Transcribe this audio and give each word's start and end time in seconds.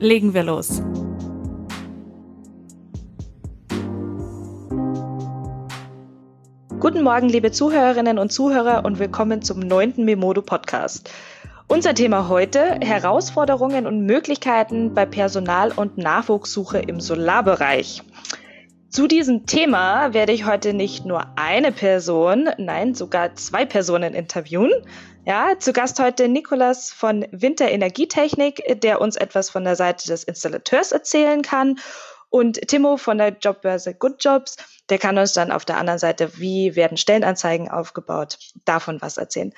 Legen 0.00 0.32
wir 0.32 0.44
los. 0.44 0.80
Guten 6.78 7.02
Morgen, 7.02 7.28
liebe 7.28 7.50
Zuhörerinnen 7.50 8.20
und 8.20 8.32
Zuhörer 8.32 8.84
und 8.84 9.00
willkommen 9.00 9.42
zum 9.42 9.58
neunten 9.58 10.04
Memodo 10.04 10.40
Podcast. 10.40 11.10
Unser 11.66 11.94
Thema 11.94 12.28
heute, 12.28 12.78
Herausforderungen 12.80 13.88
und 13.88 14.06
Möglichkeiten 14.06 14.94
bei 14.94 15.04
Personal- 15.04 15.72
und 15.72 15.98
Nachwuchssuche 15.98 16.78
im 16.78 17.00
Solarbereich. 17.00 18.02
Zu 18.90 19.08
diesem 19.08 19.46
Thema 19.46 20.14
werde 20.14 20.32
ich 20.32 20.46
heute 20.46 20.74
nicht 20.74 21.04
nur 21.06 21.26
eine 21.36 21.72
Person, 21.72 22.48
nein, 22.56 22.94
sogar 22.94 23.34
zwei 23.34 23.66
Personen 23.66 24.14
interviewen. 24.14 24.70
Ja, 25.28 25.58
zu 25.58 25.74
Gast 25.74 26.00
heute 26.00 26.26
Nikolas 26.26 26.90
von 26.90 27.26
Winter 27.32 27.68
Energietechnik, 27.70 28.62
der 28.80 28.98
uns 28.98 29.14
etwas 29.14 29.50
von 29.50 29.62
der 29.62 29.76
Seite 29.76 30.06
des 30.06 30.24
Installateurs 30.24 30.90
erzählen 30.90 31.42
kann. 31.42 31.78
Und 32.30 32.66
Timo 32.66 32.96
von 32.96 33.18
der 33.18 33.36
Jobbörse 33.38 33.92
Good 33.92 34.24
Jobs, 34.24 34.56
der 34.88 34.96
kann 34.96 35.18
uns 35.18 35.34
dann 35.34 35.52
auf 35.52 35.66
der 35.66 35.76
anderen 35.76 35.98
Seite, 35.98 36.38
wie 36.38 36.76
werden 36.76 36.96
Stellenanzeigen 36.96 37.70
aufgebaut, 37.70 38.38
davon 38.64 39.02
was 39.02 39.18
erzählen. 39.18 39.52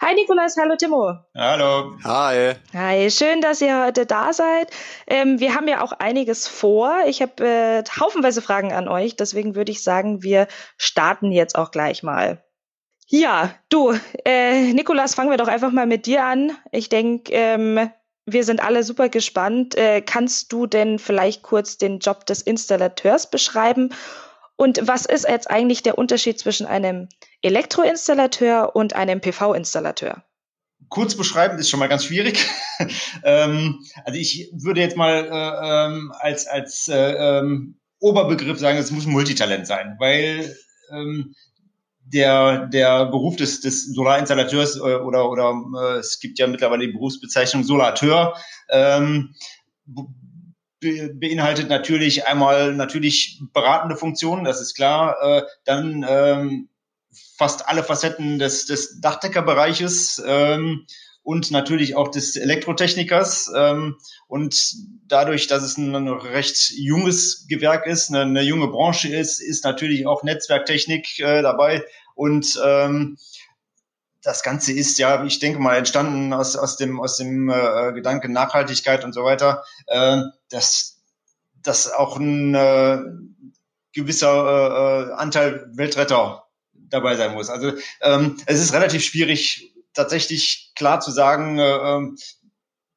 Hi 0.00 0.14
Nikolas, 0.14 0.56
hallo 0.58 0.76
Timo. 0.76 1.18
Hallo. 1.36 1.92
Hi. 2.04 2.54
Hi, 2.72 3.10
schön, 3.10 3.42
dass 3.42 3.60
ihr 3.60 3.84
heute 3.84 4.06
da 4.06 4.32
seid. 4.32 4.70
Ähm, 5.06 5.40
wir 5.40 5.54
haben 5.54 5.68
ja 5.68 5.82
auch 5.82 5.92
einiges 5.92 6.48
vor. 6.48 6.90
Ich 7.06 7.20
habe 7.20 7.44
äh, 7.44 7.84
haufenweise 8.00 8.40
Fragen 8.40 8.72
an 8.72 8.88
euch, 8.88 9.14
deswegen 9.14 9.56
würde 9.56 9.72
ich 9.72 9.84
sagen, 9.84 10.22
wir 10.22 10.48
starten 10.78 11.32
jetzt 11.32 11.54
auch 11.54 11.70
gleich 11.70 12.02
mal. 12.02 12.42
Ja, 13.14 13.54
du, 13.68 13.92
äh, 14.24 14.72
Nikolas, 14.72 15.14
fangen 15.14 15.28
wir 15.28 15.36
doch 15.36 15.46
einfach 15.46 15.70
mal 15.70 15.86
mit 15.86 16.06
dir 16.06 16.24
an. 16.24 16.56
Ich 16.70 16.88
denke, 16.88 17.30
ähm, 17.34 17.90
wir 18.24 18.42
sind 18.42 18.64
alle 18.64 18.82
super 18.84 19.10
gespannt. 19.10 19.74
Äh, 19.74 20.00
kannst 20.00 20.50
du 20.50 20.66
denn 20.66 20.98
vielleicht 20.98 21.42
kurz 21.42 21.76
den 21.76 21.98
Job 21.98 22.24
des 22.24 22.40
Installateurs 22.40 23.28
beschreiben? 23.28 23.90
Und 24.56 24.88
was 24.88 25.04
ist 25.04 25.28
jetzt 25.28 25.50
eigentlich 25.50 25.82
der 25.82 25.98
Unterschied 25.98 26.38
zwischen 26.38 26.64
einem 26.64 27.10
Elektroinstallateur 27.42 28.74
und 28.74 28.96
einem 28.96 29.20
PV-Installateur? 29.20 30.24
Kurz 30.88 31.14
beschreiben 31.14 31.58
ist 31.58 31.68
schon 31.68 31.80
mal 31.80 31.88
ganz 31.90 32.06
schwierig. 32.06 32.42
ähm, 33.24 33.84
also 34.06 34.18
ich 34.18 34.50
würde 34.54 34.80
jetzt 34.80 34.96
mal 34.96 35.28
äh, 35.30 35.86
ähm, 35.86 36.14
als, 36.18 36.46
als 36.46 36.88
äh, 36.88 37.12
ähm, 37.12 37.78
Oberbegriff 37.98 38.58
sagen, 38.58 38.78
es 38.78 38.90
muss 38.90 39.04
Multitalent 39.04 39.66
sein, 39.66 39.96
weil 39.98 40.56
ähm, 40.90 41.34
der, 42.12 42.66
der 42.66 43.06
Beruf 43.06 43.36
des, 43.36 43.60
des 43.60 43.92
Solarinstallateurs 43.94 44.76
äh, 44.76 44.80
oder, 44.80 45.30
oder 45.30 45.54
äh, 45.76 45.98
es 45.98 46.20
gibt 46.20 46.38
ja 46.38 46.46
mittlerweile 46.46 46.86
die 46.86 46.92
Berufsbezeichnung 46.92 47.64
Solateur, 47.64 48.36
ähm, 48.70 49.34
be 49.84 50.06
beinhaltet 51.14 51.68
natürlich 51.68 52.26
einmal 52.26 52.74
natürlich 52.74 53.40
beratende 53.52 53.96
Funktionen, 53.96 54.44
das 54.44 54.60
ist 54.60 54.74
klar, 54.74 55.16
äh, 55.22 55.42
dann 55.64 56.04
ähm, 56.08 56.68
fast 57.36 57.68
alle 57.68 57.84
Facetten 57.84 58.38
des, 58.38 58.66
des 58.66 59.00
Dachdeckerbereiches 59.00 60.22
ähm, 60.26 60.86
und 61.22 61.50
natürlich 61.50 61.94
auch 61.94 62.08
des 62.08 62.36
Elektrotechnikers. 62.36 63.50
Ähm, 63.54 63.96
und 64.26 64.74
dadurch, 65.06 65.46
dass 65.46 65.62
es 65.62 65.76
ein 65.76 66.08
recht 66.08 66.72
junges 66.76 67.46
Gewerk 67.48 67.86
ist, 67.86 68.10
eine, 68.10 68.22
eine 68.22 68.42
junge 68.42 68.68
Branche 68.68 69.14
ist, 69.14 69.40
ist 69.40 69.64
natürlich 69.64 70.06
auch 70.06 70.22
Netzwerktechnik 70.24 71.20
äh, 71.20 71.42
dabei. 71.42 71.84
Und 72.14 72.60
ähm, 72.64 73.16
das 74.22 74.42
Ganze 74.42 74.72
ist 74.72 74.98
ja, 74.98 75.24
ich 75.24 75.38
denke 75.40 75.58
mal, 75.58 75.76
entstanden 75.76 76.32
aus, 76.32 76.56
aus 76.56 76.76
dem, 76.76 77.00
aus 77.00 77.16
dem 77.16 77.50
äh, 77.50 77.92
Gedanken 77.92 78.32
Nachhaltigkeit 78.32 79.04
und 79.04 79.12
so 79.12 79.24
weiter, 79.24 79.64
äh, 79.86 80.22
dass, 80.48 81.02
dass 81.62 81.92
auch 81.92 82.16
ein 82.16 82.54
äh, 82.54 82.98
gewisser 83.92 85.10
äh, 85.10 85.12
Anteil 85.14 85.68
Weltretter 85.74 86.44
dabei 86.72 87.16
sein 87.16 87.34
muss. 87.34 87.50
Also 87.50 87.72
ähm, 88.00 88.38
es 88.46 88.60
ist 88.60 88.72
relativ 88.72 89.04
schwierig, 89.04 89.72
tatsächlich 89.94 90.72
klar 90.74 91.00
zu 91.00 91.10
sagen, 91.10 91.58
äh, 91.58 91.62
ähm, 91.62 92.16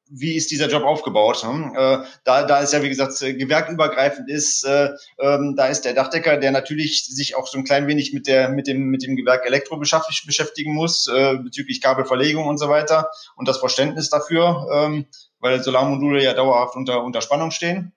wie 0.08 0.36
ist 0.36 0.50
dieser 0.50 0.68
Job 0.68 0.84
aufgebaut? 0.84 1.42
Äh, 1.44 1.98
da, 2.24 2.44
da 2.44 2.58
ist 2.60 2.72
ja, 2.72 2.82
wie 2.82 2.88
gesagt, 2.88 3.18
gewerkübergreifend 3.18 4.30
ist, 4.30 4.64
äh, 4.64 4.90
ähm, 5.18 5.54
da 5.56 5.66
ist 5.66 5.82
der 5.82 5.94
Dachdecker, 5.94 6.36
der 6.36 6.50
natürlich 6.52 7.04
sich 7.06 7.34
auch 7.36 7.46
so 7.46 7.58
ein 7.58 7.64
klein 7.64 7.86
wenig 7.86 8.12
mit 8.12 8.26
der, 8.26 8.48
mit 8.48 8.66
dem, 8.66 8.86
mit 8.86 9.02
dem 9.02 9.16
Gewerk 9.16 9.46
Elektro 9.46 9.78
beschäftigen 9.78 10.74
muss, 10.74 11.08
äh, 11.08 11.36
bezüglich 11.36 11.80
Kabelverlegung 11.80 12.46
und 12.46 12.58
so 12.58 12.68
weiter 12.68 13.10
und 13.36 13.48
das 13.48 13.58
Verständnis 13.58 14.10
dafür, 14.10 14.68
ähm, 14.72 15.06
weil 15.40 15.62
Solarmodule 15.62 16.22
ja 16.22 16.34
dauerhaft 16.34 16.76
unter, 16.76 17.02
unter 17.02 17.20
Spannung 17.20 17.50
stehen. 17.50 17.92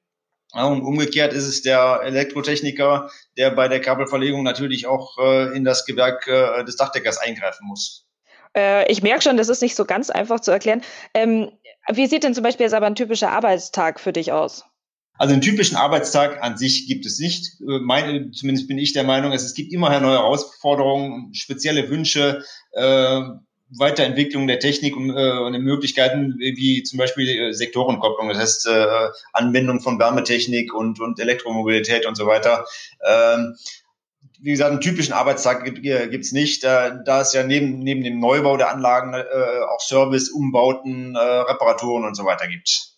Ja, 0.53 0.66
und 0.66 0.81
umgekehrt 0.81 1.31
ist 1.31 1.46
es 1.46 1.62
der 1.62 2.02
Elektrotechniker, 2.03 3.12
der 3.38 3.52
bei 3.52 3.68
der 3.68 3.81
Kabelverlegung 3.81 4.41
natürlich 4.41 4.88
auch 4.88 5.20
äh, 5.20 5.56
in 5.56 5.64
das 5.64 5.86
Gewerk 5.86 6.28
äh, 6.28 6.64
des 6.64 6.76
Dachdeckers 6.76 7.20
eingreifen 7.20 7.68
muss. 7.68 8.09
Äh, 8.56 8.91
ich 8.91 9.03
merke 9.03 9.22
schon, 9.22 9.38
das 9.38 9.50
ist 9.50 9.62
nicht 9.62 9.76
so 9.76 9.86
ganz 9.86 10.09
einfach 10.09 10.40
zu 10.40 10.52
erklären. 10.52 10.81
Ähm, 11.14 11.52
wie 11.92 12.08
sieht 12.08 12.24
denn 12.24 12.34
zum 12.34 12.44
Beispiel 12.44 12.66
jetzt 12.66 12.74
aber 12.74 12.88
ein 12.88 12.96
typischer 12.96 13.32
Arbeitstag 13.32 14.00
für 14.00 14.14
dich 14.14 14.32
aus? 14.32 14.66
Also 15.18 15.34
einen 15.34 15.42
typischen 15.42 15.76
Arbeitstag 15.76 16.42
an 16.42 16.58
sich 16.58 16.88
gibt 16.88 17.06
es 17.06 17.20
nicht. 17.20 17.60
Äh, 17.62 17.80
meine, 17.80 18.32
zumindest 18.32 18.68
bin 18.68 18.78
ich 18.78 18.94
der 18.94 19.04
Meinung, 19.04 19.34
es 19.34 19.54
gibt 19.54 19.74
immer 19.74 20.00
neue 20.00 20.18
Herausforderungen, 20.18 21.34
spezielle 21.34 21.90
Wünsche, 21.90 22.44
äh, 22.72 23.22
Weiterentwicklung 23.72 24.48
der 24.48 24.60
Technik 24.60 24.96
und, 24.96 25.10
äh, 25.12 25.38
und 25.38 25.54
den 25.54 25.62
Möglichkeiten, 25.62 26.36
wie 26.40 26.84
zum 26.84 26.98
Beispiel 26.98 27.28
äh, 27.28 27.54
Sektorenkopplung, 27.54 28.30
das 28.30 28.40
heißt 28.40 28.68
äh, 28.68 29.10
Anwendung 29.34 29.82
von 29.82 30.00
Wärmetechnik 30.00 30.74
und, 30.74 31.00
und 31.00 31.20
Elektromobilität 31.20 32.06
und 32.06 32.16
so 32.16 32.26
weiter. 32.26 32.66
Ähm, 33.06 33.58
wie 34.42 34.52
gesagt, 34.52 34.72
einen 34.72 34.82
typischen 34.82 35.14
Arbeitstag 35.14 35.66
gibt 35.66 35.86
es 35.86 36.32
nicht, 36.32 36.64
da, 36.64 36.92
da 36.92 37.22
es 37.22 37.34
ja 37.34 37.44
neben, 37.44 37.80
neben 37.80 38.04
dem 38.04 38.20
Neubau 38.20 38.58
der 38.58 38.72
Anlagen 38.72 39.14
äh, 39.14 39.24
auch 39.70 39.82
Service, 39.82 40.30
Umbauten, 40.30 41.16
äh, 41.16 41.20
Reparaturen 41.20 42.06
und 42.06 42.16
so 42.16 42.26
weiter 42.26 42.48
gibt. 42.48 42.94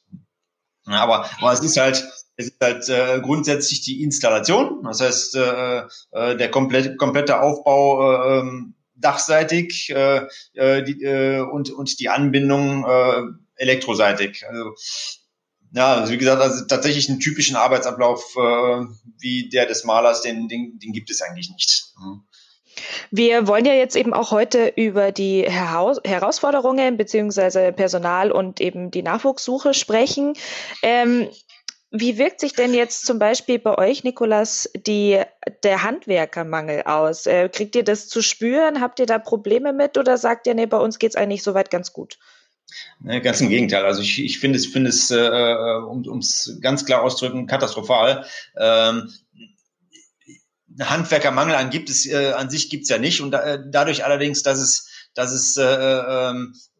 Ja, 0.87 1.01
aber, 1.03 1.29
aber 1.39 1.53
es 1.53 1.61
ist 1.61 1.77
halt, 1.77 2.07
es 2.37 2.47
ist 2.47 2.57
halt 2.61 2.89
äh, 2.89 3.19
grundsätzlich 3.21 3.81
die 3.81 4.03
Installation, 4.03 4.83
das 4.83 5.01
heißt 5.01 5.35
äh, 5.35 5.83
äh, 6.11 6.37
der 6.37 6.51
komplette, 6.51 6.95
komplette 6.95 7.39
Aufbau 7.39 8.41
äh, 8.41 8.43
dachseitig 8.95 9.89
äh, 9.89 10.27
äh, 10.53 10.83
die, 10.83 11.03
äh, 11.03 11.41
und, 11.41 11.71
und 11.71 11.99
die 11.99 12.09
Anbindung 12.09 12.85
äh, 12.85 13.21
elektroseitig. 13.55 14.45
Also 14.47 14.75
ja, 15.73 15.95
also 15.95 16.11
wie 16.11 16.17
gesagt, 16.17 16.41
also 16.41 16.65
tatsächlich 16.65 17.09
einen 17.09 17.19
typischen 17.19 17.55
Arbeitsablauf 17.55 18.35
äh, 18.35 18.85
wie 19.19 19.49
der 19.49 19.65
des 19.65 19.83
Malers, 19.83 20.21
den, 20.21 20.47
den, 20.47 20.79
den 20.79 20.91
gibt 20.91 21.09
es 21.09 21.21
eigentlich 21.21 21.49
nicht. 21.49 21.93
Mhm. 21.99 22.23
Wir 23.11 23.47
wollen 23.47 23.65
ja 23.65 23.73
jetzt 23.73 23.95
eben 23.95 24.13
auch 24.13 24.31
heute 24.31 24.73
über 24.75 25.11
die 25.11 25.43
Herausforderungen 25.43 26.97
beziehungsweise 26.97 27.71
Personal 27.73 28.31
und 28.31 28.61
eben 28.61 28.91
die 28.91 29.03
Nachwuchssuche 29.03 29.73
sprechen. 29.73 30.33
Ähm, 30.81 31.29
wie 31.91 32.17
wirkt 32.17 32.39
sich 32.39 32.53
denn 32.53 32.73
jetzt 32.73 33.05
zum 33.05 33.19
Beispiel 33.19 33.59
bei 33.59 33.77
euch, 33.77 34.05
Nikolas, 34.05 34.69
die, 34.75 35.21
der 35.63 35.83
Handwerkermangel 35.83 36.83
aus? 36.83 37.25
Äh, 37.25 37.49
kriegt 37.49 37.75
ihr 37.75 37.83
das 37.83 38.07
zu 38.07 38.21
spüren? 38.21 38.79
Habt 38.79 38.99
ihr 38.99 39.05
da 39.05 39.19
Probleme 39.19 39.73
mit 39.73 39.97
oder 39.97 40.17
sagt 40.17 40.47
ihr, 40.47 40.53
nee, 40.53 40.65
bei 40.65 40.77
uns 40.77 40.99
geht's 40.99 41.17
eigentlich 41.17 41.43
soweit 41.43 41.69
ganz 41.69 41.91
gut? 41.91 42.17
Ne, 42.99 43.21
ganz 43.21 43.41
im 43.41 43.49
Gegenteil. 43.49 43.85
Also 43.85 44.01
ich, 44.01 44.23
ich 44.23 44.39
finde 44.39 44.57
es, 44.57 44.65
finde 44.65 44.89
es, 44.89 45.11
äh, 45.11 45.17
um 45.17 46.19
es 46.19 46.57
ganz 46.61 46.85
klar 46.85 47.01
auszudrücken, 47.01 47.47
katastrophal. 47.47 48.25
Ähm, 48.57 49.11
Handwerkermangel 50.79 51.55
an 51.55 51.69
gibt 51.69 51.89
es 51.89 52.05
äh, 52.05 52.31
an 52.31 52.49
sich 52.49 52.69
gibt's 52.69 52.89
ja 52.89 52.97
nicht 52.97 53.21
und 53.21 53.31
da, 53.31 53.43
äh, 53.43 53.59
dadurch 53.65 54.05
allerdings, 54.05 54.43
dass 54.43 54.59
es, 54.59 54.89
dass 55.13 55.31
es 55.31 55.57
äh, 55.57 55.63
äh, 55.63 56.33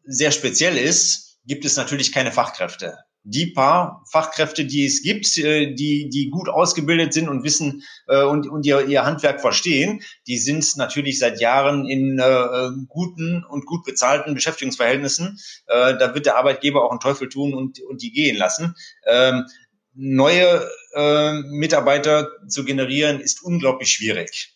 sehr 0.06 0.32
speziell 0.32 0.78
ist, 0.78 1.40
gibt 1.46 1.66
es 1.66 1.76
natürlich 1.76 2.12
keine 2.12 2.32
Fachkräfte. 2.32 2.98
Die 3.24 3.48
paar 3.48 4.04
Fachkräfte, 4.12 4.66
die 4.66 4.86
es 4.86 5.04
gibt, 5.04 5.38
äh, 5.38 5.74
die, 5.74 6.10
die 6.10 6.30
gut 6.30 6.50
ausgebildet 6.50 7.14
sind 7.14 7.30
und 7.30 7.44
wissen 7.44 7.84
äh, 8.08 8.24
und, 8.24 8.48
und 8.48 8.66
ihr, 8.66 8.88
ihr 8.88 9.06
Handwerk 9.06 9.42
verstehen, 9.42 10.02
die 10.28 10.38
sind 10.38 10.78
natürlich 10.78 11.20
seit 11.20 11.40
Jahren 11.40 11.88
in 11.88 12.20
äh, 12.20 12.70
guten 12.88 13.44
und 13.44 13.66
gut 13.66 13.84
bezahlten 13.84 14.34
Beschäftigungsverhältnissen. 14.34 15.40
Äh, 15.68 15.98
da 15.98 16.14
wird 16.16 16.26
der 16.26 16.38
Arbeitgeber 16.38 16.84
auch 16.84 16.92
einen 16.92 17.00
Teufel 17.00 17.30
tun 17.30 17.54
und, 17.54 17.80
und 17.82 18.02
die 18.02 18.12
gehen 18.12 18.38
lassen. 18.38 18.76
Ähm, 19.08 19.46
neue 19.94 20.68
äh, 20.96 21.34
Mitarbeiter 21.44 22.30
zu 22.48 22.64
generieren, 22.64 23.20
ist 23.20 23.44
unglaublich 23.44 23.92
schwierig. 23.92 24.56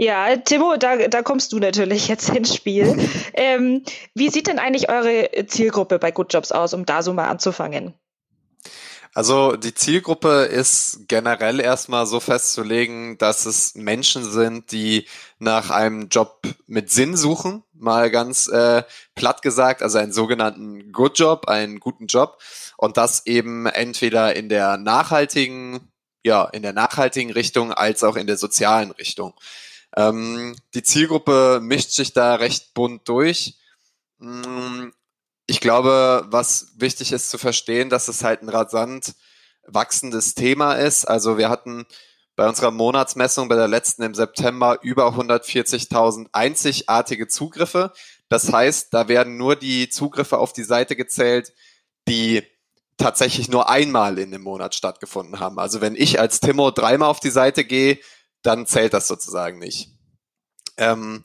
Ja, 0.00 0.36
Timo, 0.36 0.76
da, 0.76 1.08
da 1.08 1.22
kommst 1.22 1.52
du 1.52 1.58
natürlich 1.58 2.06
jetzt 2.06 2.30
ins 2.30 2.54
Spiel. 2.54 2.96
ähm, 3.34 3.82
wie 4.14 4.30
sieht 4.30 4.46
denn 4.46 4.60
eigentlich 4.60 4.88
eure 4.88 5.28
Zielgruppe 5.48 5.98
bei 5.98 6.12
Good 6.12 6.32
Jobs 6.32 6.52
aus, 6.52 6.72
um 6.72 6.86
da 6.86 7.02
so 7.02 7.12
mal 7.12 7.26
anzufangen? 7.26 7.94
Also 9.12 9.56
die 9.56 9.74
Zielgruppe 9.74 10.44
ist 10.44 11.08
generell 11.08 11.58
erstmal 11.58 12.06
so 12.06 12.20
festzulegen, 12.20 13.18
dass 13.18 13.44
es 13.44 13.74
Menschen 13.74 14.22
sind, 14.22 14.70
die 14.70 15.08
nach 15.40 15.70
einem 15.70 16.08
Job 16.08 16.42
mit 16.68 16.92
Sinn 16.92 17.16
suchen, 17.16 17.64
mal 17.72 18.12
ganz 18.12 18.46
äh, 18.46 18.84
platt 19.16 19.42
gesagt, 19.42 19.82
also 19.82 19.98
einen 19.98 20.12
sogenannten 20.12 20.92
Good 20.92 21.18
Job, 21.18 21.48
einen 21.48 21.80
guten 21.80 22.06
Job 22.06 22.38
und 22.76 22.96
das 22.96 23.26
eben 23.26 23.66
entweder 23.66 24.36
in 24.36 24.48
der 24.48 24.76
nachhaltigen, 24.76 25.90
ja, 26.22 26.44
in 26.44 26.62
der 26.62 26.72
nachhaltigen 26.72 27.32
Richtung 27.32 27.72
als 27.72 28.04
auch 28.04 28.14
in 28.14 28.28
der 28.28 28.36
sozialen 28.36 28.92
Richtung. 28.92 29.34
Ähm, 29.96 30.56
die 30.74 30.82
Zielgruppe 30.82 31.60
mischt 31.62 31.90
sich 31.90 32.12
da 32.12 32.34
recht 32.34 32.74
bunt 32.74 33.08
durch. 33.08 33.58
Mm, 34.18 34.88
ich 35.46 35.60
glaube, 35.60 36.26
was 36.28 36.72
wichtig 36.76 37.12
ist 37.12 37.30
zu 37.30 37.38
verstehen, 37.38 37.88
dass 37.88 38.08
es 38.08 38.22
halt 38.22 38.42
ein 38.42 38.48
rasant 38.48 39.14
wachsendes 39.66 40.34
Thema 40.34 40.74
ist. 40.74 41.06
Also 41.06 41.38
wir 41.38 41.48
hatten 41.48 41.86
bei 42.36 42.48
unserer 42.48 42.70
Monatsmessung, 42.70 43.48
bei 43.48 43.56
der 43.56 43.68
letzten 43.68 44.02
im 44.02 44.14
September, 44.14 44.78
über 44.82 45.08
140.000 45.08 46.28
einzigartige 46.32 47.26
Zugriffe. 47.26 47.92
Das 48.28 48.52
heißt, 48.52 48.94
da 48.94 49.08
werden 49.08 49.36
nur 49.36 49.56
die 49.56 49.88
Zugriffe 49.88 50.38
auf 50.38 50.52
die 50.52 50.62
Seite 50.62 50.96
gezählt, 50.96 51.52
die 52.06 52.42
tatsächlich 52.96 53.48
nur 53.48 53.70
einmal 53.70 54.18
in 54.18 54.30
dem 54.30 54.42
Monat 54.42 54.74
stattgefunden 54.74 55.40
haben. 55.40 55.58
Also 55.58 55.80
wenn 55.80 55.96
ich 55.96 56.20
als 56.20 56.40
Timo 56.40 56.70
dreimal 56.70 57.08
auf 57.08 57.20
die 57.20 57.30
Seite 57.30 57.64
gehe, 57.64 57.98
dann 58.42 58.66
zählt 58.66 58.94
das 58.94 59.08
sozusagen 59.08 59.58
nicht. 59.58 59.90
Ähm, 60.76 61.24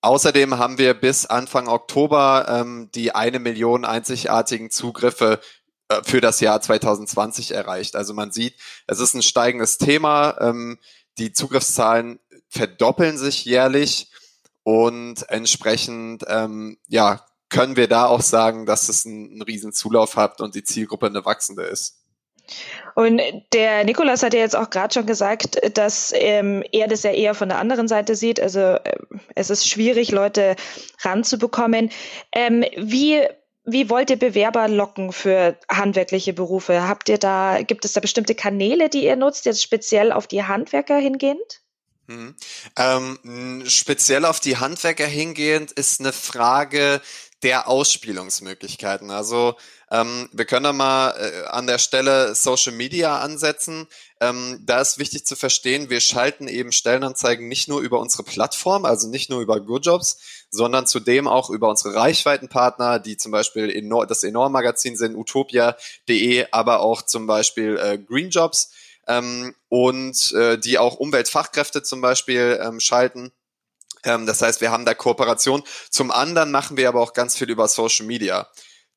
außerdem 0.00 0.58
haben 0.58 0.78
wir 0.78 0.94
bis 0.94 1.26
Anfang 1.26 1.68
Oktober 1.68 2.46
ähm, 2.48 2.90
die 2.94 3.14
eine 3.14 3.38
Million 3.38 3.84
einzigartigen 3.84 4.70
Zugriffe 4.70 5.40
äh, 5.88 6.02
für 6.02 6.20
das 6.20 6.40
Jahr 6.40 6.60
2020 6.60 7.52
erreicht. 7.52 7.96
Also 7.96 8.14
man 8.14 8.32
sieht, 8.32 8.54
es 8.86 9.00
ist 9.00 9.14
ein 9.14 9.22
steigendes 9.22 9.78
Thema. 9.78 10.36
Ähm, 10.40 10.78
die 11.18 11.32
Zugriffszahlen 11.32 12.20
verdoppeln 12.48 13.18
sich 13.18 13.44
jährlich 13.44 14.10
und 14.62 15.28
entsprechend 15.28 16.24
ähm, 16.28 16.78
ja 16.88 17.26
können 17.48 17.76
wir 17.76 17.88
da 17.88 18.06
auch 18.06 18.22
sagen, 18.22 18.66
dass 18.66 18.88
es 18.88 19.06
einen, 19.06 19.30
einen 19.30 19.42
riesen 19.42 19.72
Zulauf 19.72 20.16
hat 20.16 20.40
und 20.40 20.54
die 20.54 20.64
Zielgruppe 20.64 21.06
eine 21.06 21.24
wachsende 21.24 21.62
ist. 21.62 22.02
Und 22.96 23.20
der 23.52 23.84
Nikolas 23.84 24.22
hat 24.22 24.32
ja 24.32 24.40
jetzt 24.40 24.56
auch 24.56 24.70
gerade 24.70 24.94
schon 24.94 25.04
gesagt, 25.04 25.60
dass 25.76 26.14
ähm, 26.16 26.64
er 26.72 26.88
das 26.88 27.02
ja 27.02 27.10
eher 27.10 27.34
von 27.34 27.50
der 27.50 27.58
anderen 27.58 27.88
Seite 27.88 28.16
sieht. 28.16 28.40
Also 28.40 28.58
äh, 28.58 28.96
es 29.34 29.50
ist 29.50 29.68
schwierig, 29.68 30.12
Leute 30.12 30.56
ranzubekommen. 31.02 31.90
Ähm, 32.32 32.64
wie 32.74 33.20
wie 33.66 33.90
wollt 33.90 34.08
ihr 34.08 34.18
Bewerber 34.18 34.68
locken 34.68 35.12
für 35.12 35.58
handwerkliche 35.68 36.32
Berufe? 36.32 36.88
Habt 36.88 37.10
ihr 37.10 37.18
da, 37.18 37.60
gibt 37.62 37.84
es 37.84 37.92
da 37.92 38.00
bestimmte 38.00 38.34
Kanäle, 38.34 38.88
die 38.88 39.04
ihr 39.04 39.16
nutzt, 39.16 39.44
jetzt 39.44 39.62
speziell 39.62 40.10
auf 40.10 40.26
die 40.26 40.44
Handwerker 40.44 40.96
hingehend? 40.96 41.60
Hm. 42.08 42.34
Ähm, 42.78 43.64
speziell 43.66 44.24
auf 44.24 44.40
die 44.40 44.56
Handwerker 44.56 45.06
hingehend 45.06 45.72
ist 45.72 46.00
eine 46.00 46.12
Frage 46.14 47.02
der 47.42 47.68
Ausspielungsmöglichkeiten. 47.68 49.10
Also 49.10 49.56
ähm, 49.90 50.28
wir 50.32 50.44
können 50.46 50.64
da 50.64 50.72
mal 50.72 51.10
äh, 51.10 51.46
an 51.46 51.66
der 51.66 51.78
Stelle 51.78 52.34
Social 52.34 52.72
Media 52.72 53.20
ansetzen. 53.20 53.86
Ähm, 54.20 54.60
da 54.64 54.80
ist 54.80 54.98
wichtig 54.98 55.24
zu 55.26 55.36
verstehen, 55.36 55.90
wir 55.90 56.00
schalten 56.00 56.48
eben 56.48 56.72
Stellenanzeigen 56.72 57.46
nicht 57.46 57.68
nur 57.68 57.80
über 57.80 58.00
unsere 58.00 58.24
Plattform, 58.24 58.84
also 58.84 59.08
nicht 59.08 59.30
nur 59.30 59.40
über 59.40 59.60
GoodJobs, 59.60 60.18
sondern 60.50 60.86
zudem 60.86 61.28
auch 61.28 61.50
über 61.50 61.68
unsere 61.68 61.94
Reichweitenpartner, 61.94 62.98
die 62.98 63.16
zum 63.16 63.30
Beispiel 63.30 63.70
Enor 63.70 64.06
das 64.06 64.24
Enorm-Magazin 64.24 64.96
sind, 64.96 65.14
utopia.de, 65.14 66.46
aber 66.50 66.80
auch 66.80 67.02
zum 67.02 67.26
Beispiel 67.26 67.76
äh, 67.76 67.98
Greenjobs 67.98 68.72
ähm, 69.06 69.54
und 69.68 70.32
äh, 70.32 70.58
die 70.58 70.78
auch 70.78 70.96
Umweltfachkräfte 70.96 71.84
zum 71.84 72.00
Beispiel 72.00 72.60
ähm, 72.60 72.80
schalten. 72.80 73.30
Ähm, 74.02 74.26
das 74.26 74.42
heißt, 74.42 74.60
wir 74.60 74.72
haben 74.72 74.84
da 74.84 74.94
Kooperation. 74.94 75.62
Zum 75.90 76.10
anderen 76.10 76.50
machen 76.50 76.76
wir 76.76 76.88
aber 76.88 77.02
auch 77.02 77.12
ganz 77.12 77.36
viel 77.36 77.50
über 77.50 77.68
Social 77.68 78.06
Media. 78.06 78.48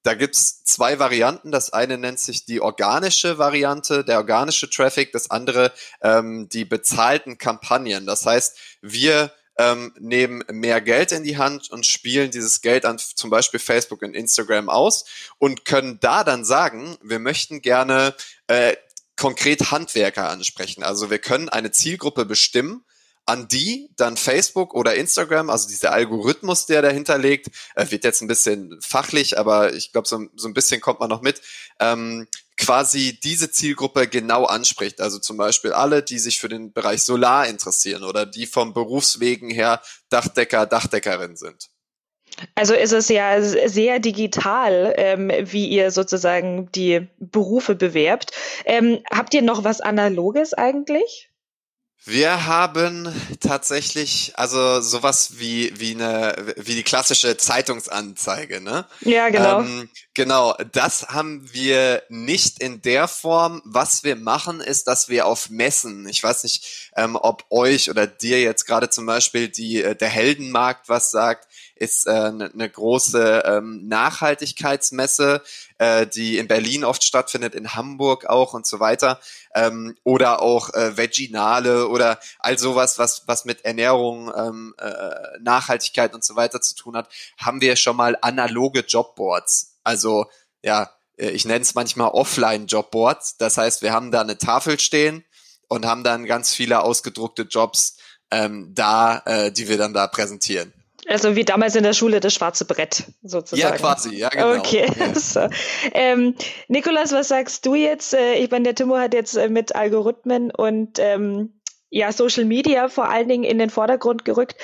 Da 0.04 0.14
gibt's 0.14 0.64
zwei 0.64 1.00
Varianten. 1.00 1.52
Das 1.52 1.74
eine 1.74 1.98
nennt 1.98 2.20
sich 2.20 2.46
die 2.46 2.62
organische 2.62 3.38
Variante, 3.38 4.06
der 4.06 4.18
organische 4.18 4.70
Traffic, 4.70 5.12
das 5.12 5.30
andere 5.30 5.74
ähm, 6.02 6.48
die 6.50 6.66
bezahlten 6.66 7.38
Kampagnen. 7.38 8.06
Das 8.06 8.26
heißt, 8.26 8.58
wir 8.82 9.32
ähm, 9.58 9.94
nehmen 10.00 10.44
mehr 10.50 10.80
Geld 10.80 11.12
in 11.12 11.24
die 11.24 11.38
Hand 11.38 11.70
und 11.70 11.86
spielen 11.86 12.32
dieses 12.32 12.62
Geld 12.62 12.86
an 12.86 12.98
zum 12.98 13.30
Beispiel 13.30 13.60
Facebook 13.60 14.02
und 14.02 14.16
Instagram 14.16 14.70
aus 14.70 15.04
und 15.38 15.66
können 15.66 16.00
da 16.00 16.24
dann 16.24 16.46
sagen, 16.46 16.98
wir 17.04 17.20
möchten 17.20 17.62
gerne 17.62 18.16
äh, 18.48 18.78
konkret 19.18 19.72
Handwerker 19.72 20.30
ansprechen. 20.30 20.82
Also 20.82 21.12
wir 21.12 21.20
können 21.20 21.50
eine 21.50 21.72
Zielgruppe 21.72 22.24
bestimmen 22.24 22.86
an 23.30 23.48
die 23.48 23.90
dann 23.96 24.18
Facebook 24.18 24.74
oder 24.74 24.96
Instagram, 24.96 25.52
also 25.52 25.68
dieser 25.68 25.92
Algorithmus, 25.92 26.66
der 26.66 26.82
dahinter 26.82 27.20
liegt, 27.20 27.48
äh, 27.76 27.86
wird 27.92 28.04
jetzt 28.04 28.22
ein 28.22 28.28
bisschen 28.28 28.80
fachlich, 28.82 29.38
aber 29.38 29.74
ich 29.74 29.92
glaube, 29.92 30.08
so, 30.08 30.26
so 30.36 30.48
ein 30.48 30.56
bisschen 30.56 30.82
kommt 30.82 31.00
man 31.00 31.10
noch 31.10 31.22
mit, 31.22 31.42
ähm, 31.80 32.28
quasi 32.58 33.20
diese 33.24 33.52
Zielgruppe 33.52 34.08
genau 34.08 34.46
anspricht. 34.46 35.00
Also 35.00 35.20
zum 35.20 35.38
Beispiel 35.38 35.74
alle, 35.74 36.02
die 36.02 36.18
sich 36.18 36.40
für 36.40 36.50
den 36.50 36.74
Bereich 36.74 37.04
Solar 37.04 37.48
interessieren 37.48 38.04
oder 38.04 38.26
die 38.26 38.48
vom 38.48 38.74
Berufswegen 38.74 39.52
her 39.52 39.82
Dachdecker, 40.10 40.66
Dachdeckerin 40.66 41.36
sind. 41.36 41.70
Also 42.56 42.74
ist 42.74 42.94
es 42.94 43.10
ja 43.10 43.42
sehr 43.42 44.00
digital, 44.00 44.94
ähm, 44.98 45.32
wie 45.44 45.68
ihr 45.68 45.92
sozusagen 45.92 46.72
die 46.72 47.08
Berufe 47.20 47.76
bewerbt. 47.76 48.32
Ähm, 48.66 49.00
habt 49.12 49.34
ihr 49.34 49.42
noch 49.42 49.64
was 49.64 49.82
Analoges 49.82 50.54
eigentlich? 50.54 51.29
Wir 52.06 52.46
haben 52.46 53.14
tatsächlich 53.42 54.32
also 54.36 54.80
sowas 54.80 55.40
wie 55.40 55.72
wie 55.80 55.94
eine 55.94 56.54
wie 56.56 56.76
die 56.76 56.84
klassische 56.84 57.36
Zeitungsanzeige, 57.36 58.62
ne? 58.62 58.86
Ja, 59.02 59.30
genau. 59.30 59.62
Ähm, 59.62 59.90
genau, 60.14 60.56
das 60.72 61.10
haben 61.10 61.48
wir 61.52 62.04
nicht 62.08 62.62
in 62.62 62.82
der 62.82 63.10
Form. 63.10 63.62
Was 63.66 64.06
wir 64.06 64.16
machen, 64.16 64.62
ist, 64.62 64.88
dass 64.88 65.10
wir 65.10 65.28
auf 65.28 65.50
Messen, 65.50 66.08
ich 66.08 66.24
weiß 66.24 66.44
nicht, 66.44 66.92
ähm, 66.96 67.18
ob 67.18 67.46
euch 67.50 67.90
oder 67.90 68.08
dir 68.08 68.42
jetzt 68.42 68.66
gerade 68.66 68.90
zum 68.90 69.06
Beispiel 69.06 69.50
die 69.50 69.84
äh, 69.84 69.96
der 69.96 70.10
Heldenmarkt 70.10 70.88
was 70.88 71.12
sagt, 71.12 71.49
ist 71.80 72.08
äh, 72.08 72.12
eine 72.12 72.52
ne 72.54 72.70
große 72.70 73.44
ähm, 73.46 73.88
Nachhaltigkeitsmesse, 73.88 75.42
äh, 75.78 76.06
die 76.06 76.38
in 76.38 76.48
Berlin 76.48 76.84
oft 76.84 77.04
stattfindet, 77.04 77.56
in 77.56 77.74
Hamburg 77.74 78.26
auch 78.26 78.54
und 78.54 78.66
so 78.66 78.80
weiter. 78.80 79.20
Ähm, 79.56 79.96
oder 80.04 80.42
auch 80.42 80.74
äh, 80.74 80.98
Veginale 80.98 81.88
oder 81.88 82.20
all 82.40 82.58
sowas, 82.58 83.00
was, 83.00 83.28
was 83.28 83.46
mit 83.46 83.66
Ernährung, 83.66 84.32
ähm, 84.36 84.76
äh, 84.78 85.40
Nachhaltigkeit 85.40 86.14
und 86.14 86.24
so 86.24 86.36
weiter 86.36 86.62
zu 86.62 86.76
tun 86.76 86.96
hat, 86.96 87.10
haben 87.38 87.62
wir 87.62 87.76
schon 87.76 87.96
mal 87.96 88.18
analoge 88.22 88.82
Jobboards. 88.82 89.78
Also 89.84 90.26
ja, 90.62 90.90
äh, 91.18 91.30
ich 91.30 91.46
nenne 91.46 91.62
es 91.62 91.76
manchmal 91.76 92.10
Offline-Jobboards. 92.10 93.38
Das 93.38 93.58
heißt, 93.58 93.82
wir 93.82 93.94
haben 93.94 94.12
da 94.12 94.22
eine 94.22 94.38
Tafel 94.38 94.80
stehen 94.80 95.24
und 95.68 95.86
haben 95.86 96.04
dann 96.04 96.26
ganz 96.26 96.54
viele 96.54 96.82
ausgedruckte 96.82 97.44
Jobs 97.44 97.98
ähm, 98.32 98.74
da, 98.74 99.22
äh, 99.26 99.52
die 99.52 99.68
wir 99.68 99.78
dann 99.78 99.94
da 99.94 100.08
präsentieren. 100.08 100.74
Also 101.08 101.36
wie 101.36 101.46
damals 101.46 101.76
in 101.76 101.84
der 101.84 101.94
Schule 101.94 102.20
das 102.20 102.34
schwarze 102.34 102.66
Brett 102.66 103.04
sozusagen. 103.24 103.74
Ja, 103.74 103.78
quasi, 103.78 104.16
ja, 104.16 104.30
genau. 104.30 104.56
Okay. 104.56 104.86
Ja. 104.98 105.16
so. 105.16 105.48
ähm, 105.94 106.36
Nikolas, 106.68 107.12
was 107.12 107.30
sagst 107.30 107.66
du 107.66 107.76
jetzt? 107.76 108.14
Äh, 108.14 108.36
ich 108.36 108.52
meine, 108.52 108.64
der 108.64 108.76
Timo 108.76 108.98
hat 108.98 109.14
jetzt 109.14 109.36
äh, 109.36 109.50
mit 109.50 109.76
Algorithmen 109.76 110.52
und 110.52 111.00
ähm, 111.00 111.60
ja, 111.90 112.12
Social 112.12 112.46
Media 112.46 112.88
vor 112.88 113.10
allen 113.10 113.28
Dingen 113.28 113.44
in 113.44 113.58
den 113.58 113.70
Vordergrund 113.70 114.26
gerückt. 114.26 114.56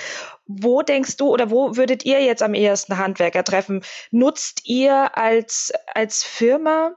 Wo 0.46 0.82
denkst 0.84 1.18
du 1.18 1.30
oder 1.30 1.50
wo 1.50 1.75
würdet 1.75 2.06
ihr 2.06 2.24
jetzt 2.24 2.44
am 2.44 2.54
ehesten 2.54 2.98
Handwerker 2.98 3.44
treffen? 3.44 3.84
Nutzt 4.12 4.62
ihr 4.65 5.18
als, 5.18 5.72
als 5.94 6.24
Firma 6.24 6.96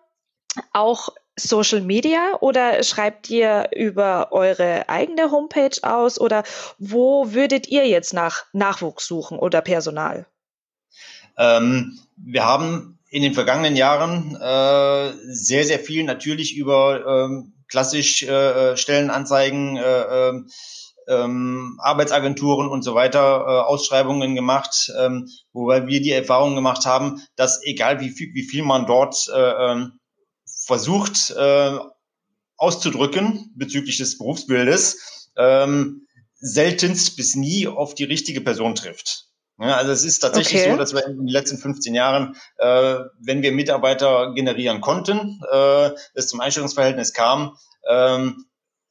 auch 0.73 1.09
Social 1.39 1.81
Media 1.81 2.37
oder 2.41 2.83
schreibt 2.83 3.31
ihr 3.31 3.71
über 3.75 4.33
eure 4.33 4.89
eigene 4.89 5.31
Homepage 5.31 5.79
aus 5.83 6.21
oder 6.21 6.43
wo 6.79 7.33
würdet 7.33 7.69
ihr 7.69 7.87
jetzt 7.87 8.13
nach 8.13 8.45
Nachwuchs 8.53 9.07
suchen 9.07 9.39
oder 9.39 9.61
Personal? 9.61 10.27
Ähm, 11.37 11.99
wir 12.17 12.45
haben 12.45 12.99
in 13.11 13.23
den 13.23 13.35
vergangenen 13.35 13.77
Jahren 13.77 14.37
äh, 14.37 15.13
sehr, 15.29 15.65
sehr 15.65 15.79
viel 15.79 16.05
natürlich 16.05 16.57
über 16.57 17.07
ähm, 17.07 17.55
klassisch 17.69 18.23
äh, 18.23 18.77
Stellenanzeigen, 18.77 19.77
äh, 19.77 20.29
ähm, 20.29 20.51
ähm, 21.07 21.79
Arbeitsagenturen 21.83 22.69
und 22.69 22.83
so 22.83 22.95
weiter 22.95 23.21
äh, 23.21 23.61
Ausschreibungen 23.67 24.35
gemacht, 24.35 24.93
ähm, 24.99 25.29
wobei 25.53 25.87
wir 25.87 26.03
die 26.03 26.13
Erfahrung 26.13 26.55
gemacht 26.55 26.85
haben, 26.85 27.23
dass 27.35 27.65
egal 27.65 28.01
wie 28.01 28.11
viel, 28.11 28.35
wie 28.35 28.43
viel 28.43 28.63
man 28.63 28.87
dort 28.87 29.27
äh, 29.35 29.73
ähm, 29.73 29.98
versucht 30.69 31.31
äh, 31.31 31.79
auszudrücken 32.59 33.51
bezüglich 33.57 33.97
des 33.97 34.19
Berufsbildes, 34.19 35.31
ähm, 35.37 36.07
seltenst 36.35 37.17
bis 37.17 37.35
nie 37.35 37.67
auf 37.67 37.95
die 37.95 38.05
richtige 38.05 38.43
Person 38.43 38.75
trifft. 38.75 39.29
Ja, 39.59 39.77
also 39.77 39.93
es 39.93 40.05
ist 40.05 40.21
tatsächlich 40.21 40.61
okay. 40.61 40.73
so, 40.73 40.77
dass 40.77 40.93
wir 40.93 41.07
in 41.07 41.17
den 41.17 41.27
letzten 41.27 41.57
15 41.57 41.95
Jahren, 41.95 42.37
äh, 42.59 42.99
wenn 43.19 43.41
wir 43.41 43.51
Mitarbeiter 43.51 44.35
generieren 44.35 44.83
konnten, 44.83 45.41
äh, 45.51 45.91
es 46.15 46.29
zum 46.29 46.41
Einstellungsverhältnis 46.41 47.15
kam, 47.15 47.57
ähm, 47.89 48.45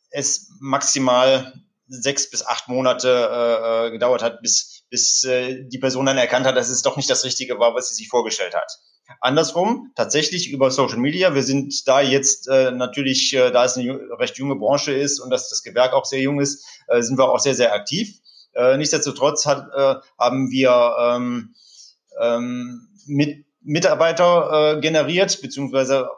es 0.10 0.50
maximal 0.60 1.54
sechs 1.88 2.30
bis 2.30 2.46
acht 2.46 2.68
Monate 2.68 3.08
äh, 3.08 3.88
äh, 3.88 3.92
gedauert 3.92 4.24
hat, 4.24 4.42
bis, 4.42 4.84
bis 4.90 5.24
äh, 5.26 5.64
die 5.68 5.78
Person 5.78 6.08
dann 6.08 6.18
erkannt 6.18 6.48
hat, 6.48 6.58
dass 6.58 6.70
es 6.70 6.82
doch 6.82 6.98
nicht 6.98 7.10
das 7.10 7.24
Richtige 7.24 7.60
war, 7.60 7.76
was 7.76 7.90
sie 7.90 7.96
sich 7.96 8.10
vorgestellt 8.10 8.56
hat. 8.56 8.80
Andersrum, 9.22 9.92
tatsächlich 9.96 10.52
über 10.52 10.72
Social 10.72 10.98
Media. 10.98 11.34
Wir 11.34 11.44
sind 11.44 11.88
da 11.88 12.02
jetzt 12.02 12.48
äh, 12.48 12.72
natürlich, 12.72 13.34
äh, 13.34 13.52
da 13.52 13.66
es 13.66 13.78
eine 13.78 14.00
recht 14.18 14.38
junge 14.38 14.56
Branche 14.56 14.94
ist 14.94 15.20
und 15.20 15.30
dass 15.30 15.50
das 15.50 15.64
Gewerk 15.64 15.94
auch 15.94 16.06
sehr 16.06 16.22
jung 16.22 16.40
ist, 16.40 16.66
äh, 16.88 17.02
sind 17.02 17.18
wir 17.18 17.30
auch 17.30 17.40
sehr, 17.40 17.56
sehr 17.56 17.74
aktiv. 17.74 18.20
Äh, 18.54 18.78
nichtsdestotrotz 18.78 19.46
hat, 19.46 19.68
äh, 19.76 19.96
haben 20.20 20.52
wir 20.52 20.96
ähm, 21.00 21.56
ähm, 22.20 22.90
mit 23.06 23.46
Mitarbeiter 23.62 24.78
äh, 24.78 24.82
generiert, 24.82 25.42
beziehungsweise 25.42 26.10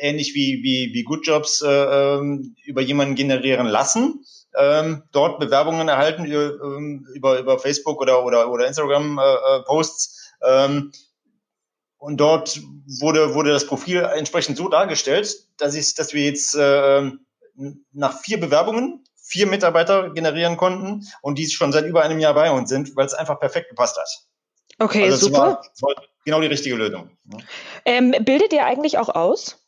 ähnlich 0.00 0.34
wie, 0.34 0.62
wie, 0.62 0.94
wie 0.94 1.02
Good 1.02 1.26
Jobs 1.26 1.62
äh, 1.62 1.68
ähm, 1.68 2.56
über 2.64 2.80
jemanden 2.80 3.14
generieren 3.14 3.66
lassen 3.66 4.24
ähm, 4.56 5.02
dort 5.12 5.40
Bewerbungen 5.40 5.88
erhalten 5.88 6.24
ähm, 6.30 7.06
über, 7.14 7.38
über 7.38 7.58
Facebook 7.58 8.00
oder, 8.00 8.24
oder, 8.24 8.50
oder 8.50 8.66
Instagram-Posts. 8.66 10.32
Äh, 10.40 10.46
äh 10.46 10.64
ähm, 10.64 10.92
und 12.04 12.18
dort 12.18 12.60
wurde, 13.00 13.34
wurde 13.34 13.50
das 13.50 13.66
Profil 13.66 14.02
entsprechend 14.14 14.58
so 14.58 14.68
dargestellt, 14.68 15.34
dass, 15.56 15.74
ich, 15.74 15.94
dass 15.94 16.12
wir 16.12 16.22
jetzt 16.22 16.54
äh, 16.54 17.10
nach 17.92 18.20
vier 18.20 18.38
Bewerbungen 18.38 19.04
vier 19.16 19.46
Mitarbeiter 19.46 20.10
generieren 20.10 20.58
konnten 20.58 21.06
und 21.22 21.38
die 21.38 21.48
schon 21.48 21.72
seit 21.72 21.86
über 21.86 22.02
einem 22.02 22.18
Jahr 22.18 22.34
bei 22.34 22.50
uns 22.50 22.68
sind, 22.68 22.94
weil 22.94 23.06
es 23.06 23.14
einfach 23.14 23.40
perfekt 23.40 23.70
gepasst 23.70 23.96
hat. 23.96 24.08
Okay, 24.78 25.04
also 25.04 25.28
super. 25.28 25.38
War, 25.38 25.62
war 25.80 26.04
genau 26.26 26.42
die 26.42 26.46
richtige 26.46 26.76
Lösung. 26.76 27.08
Ähm, 27.86 28.14
bildet 28.20 28.52
ihr 28.52 28.66
eigentlich 28.66 28.98
auch 28.98 29.08
aus? 29.08 29.64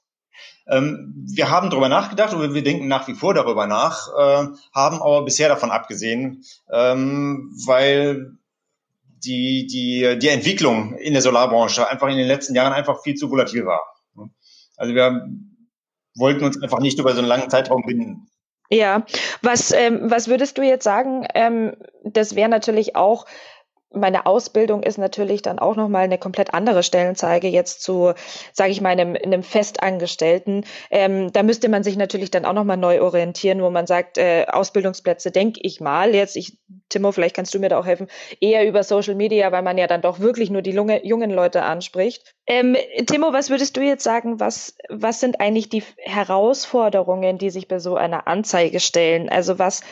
Ähm, 0.69 1.15
wir 1.27 1.49
haben 1.49 1.71
darüber 1.71 1.89
nachgedacht 1.89 2.35
oder 2.35 2.53
wir 2.53 2.63
denken 2.63 2.87
nach 2.87 3.09
wie 3.09 3.15
vor 3.15 3.33
darüber 3.33 3.67
nach, 3.67 4.09
äh, 4.09 4.49
haben 4.75 5.01
aber 5.01 5.25
bisher 5.25 5.49
davon 5.49 5.71
abgesehen, 5.71 6.45
ähm, 6.71 7.51
weil 7.65 8.37
die, 9.27 9.67
die, 9.67 10.19
die 10.19 10.29
Entwicklung 10.29 10.97
in 10.97 11.13
der 11.13 11.23
Solarbranche 11.23 11.89
einfach 11.89 12.09
in 12.09 12.17
den 12.17 12.29
letzten 12.29 12.55
Jahren 12.55 12.73
einfach 12.73 13.03
viel 13.03 13.15
zu 13.15 13.31
volatil 13.31 13.67
war. 13.67 13.83
Also 14.77 14.95
wir 14.95 15.27
wollten 16.17 16.45
uns 16.45 16.63
einfach 16.63 16.81
nicht 16.81 16.99
über 16.99 17.13
so 17.13 17.19
einen 17.19 17.29
langen 17.29 17.51
Zeitraum 17.51 17.83
binden. 17.85 18.29
Ja, 18.69 19.07
was, 19.43 19.71
ähm, 19.71 20.11
was 20.11 20.29
würdest 20.29 20.59
du 20.59 20.63
jetzt 20.63 20.85
sagen? 20.85 21.27
Ähm, 21.35 21.77
das 22.03 22.35
wäre 22.35 22.49
natürlich 22.49 22.97
auch 22.97 23.27
meine 23.93 24.27
Ausbildung 24.27 24.83
ist 24.83 24.99
natürlich 24.99 25.43
dann 25.43 25.59
auch 25.59 25.77
nochmal 25.77 26.05
eine 26.05 26.19
komplett 26.19 26.55
andere 26.55 26.83
Stellenzeige 26.83 27.49
jetzt 27.49 27.83
zu, 27.83 28.13
sage 28.53 28.71
ich 28.71 28.81
mal, 28.81 28.91
einem, 28.91 29.17
einem 29.17 29.43
Festangestellten. 29.43 30.65
Ähm, 30.91 31.33
da 31.33 31.43
müsste 31.43 31.69
man 31.69 31.83
sich 31.83 31.97
natürlich 31.97 32.31
dann 32.31 32.45
auch 32.45 32.53
nochmal 32.53 32.77
neu 32.77 33.01
orientieren, 33.01 33.63
wo 33.63 33.71
man 33.71 33.87
sagt, 33.87 34.19
äh, 34.19 34.47
Ausbildungsplätze, 34.49 35.31
denke 35.31 35.61
ich 35.63 35.81
mal, 35.81 36.15
jetzt, 36.15 36.37
ich, 36.37 36.59
Timo, 36.89 37.13
vielleicht 37.13 37.37
kannst 37.37 37.55
du 37.55 37.59
mir 37.59 37.69
da 37.69 37.79
auch 37.79 37.87
helfen, 37.87 38.09
eher 38.41 38.67
über 38.67 38.83
Social 38.83 39.15
Media, 39.15 39.53
weil 39.53 39.63
man 39.63 39.79
ja 39.79 39.87
dann 39.87 40.03
doch 40.03 40.21
wirklich 40.21 40.51
nur 40.51 40.63
die 40.63 40.73
Lunge, 40.73 41.05
jungen 41.07 41.31
Leute 41.31 41.63
anspricht. 41.63 42.35
Ähm, 42.47 42.77
Timo, 43.07 43.33
was 43.33 43.51
würdest 43.51 43.77
du 43.77 43.81
jetzt 43.81 44.05
sagen, 44.05 44.41
was, 44.41 44.77
was 44.89 45.21
sind 45.21 45.41
eigentlich 45.41 45.69
die 45.69 45.83
Herausforderungen, 45.99 47.39
die 47.39 47.51
sich 47.51 47.69
bei 47.69 47.79
so 47.79 47.97
einer 47.97 48.27
Anzeige 48.27 48.81
stellen? 48.81 49.29
Also 49.29 49.59
was 49.59 49.83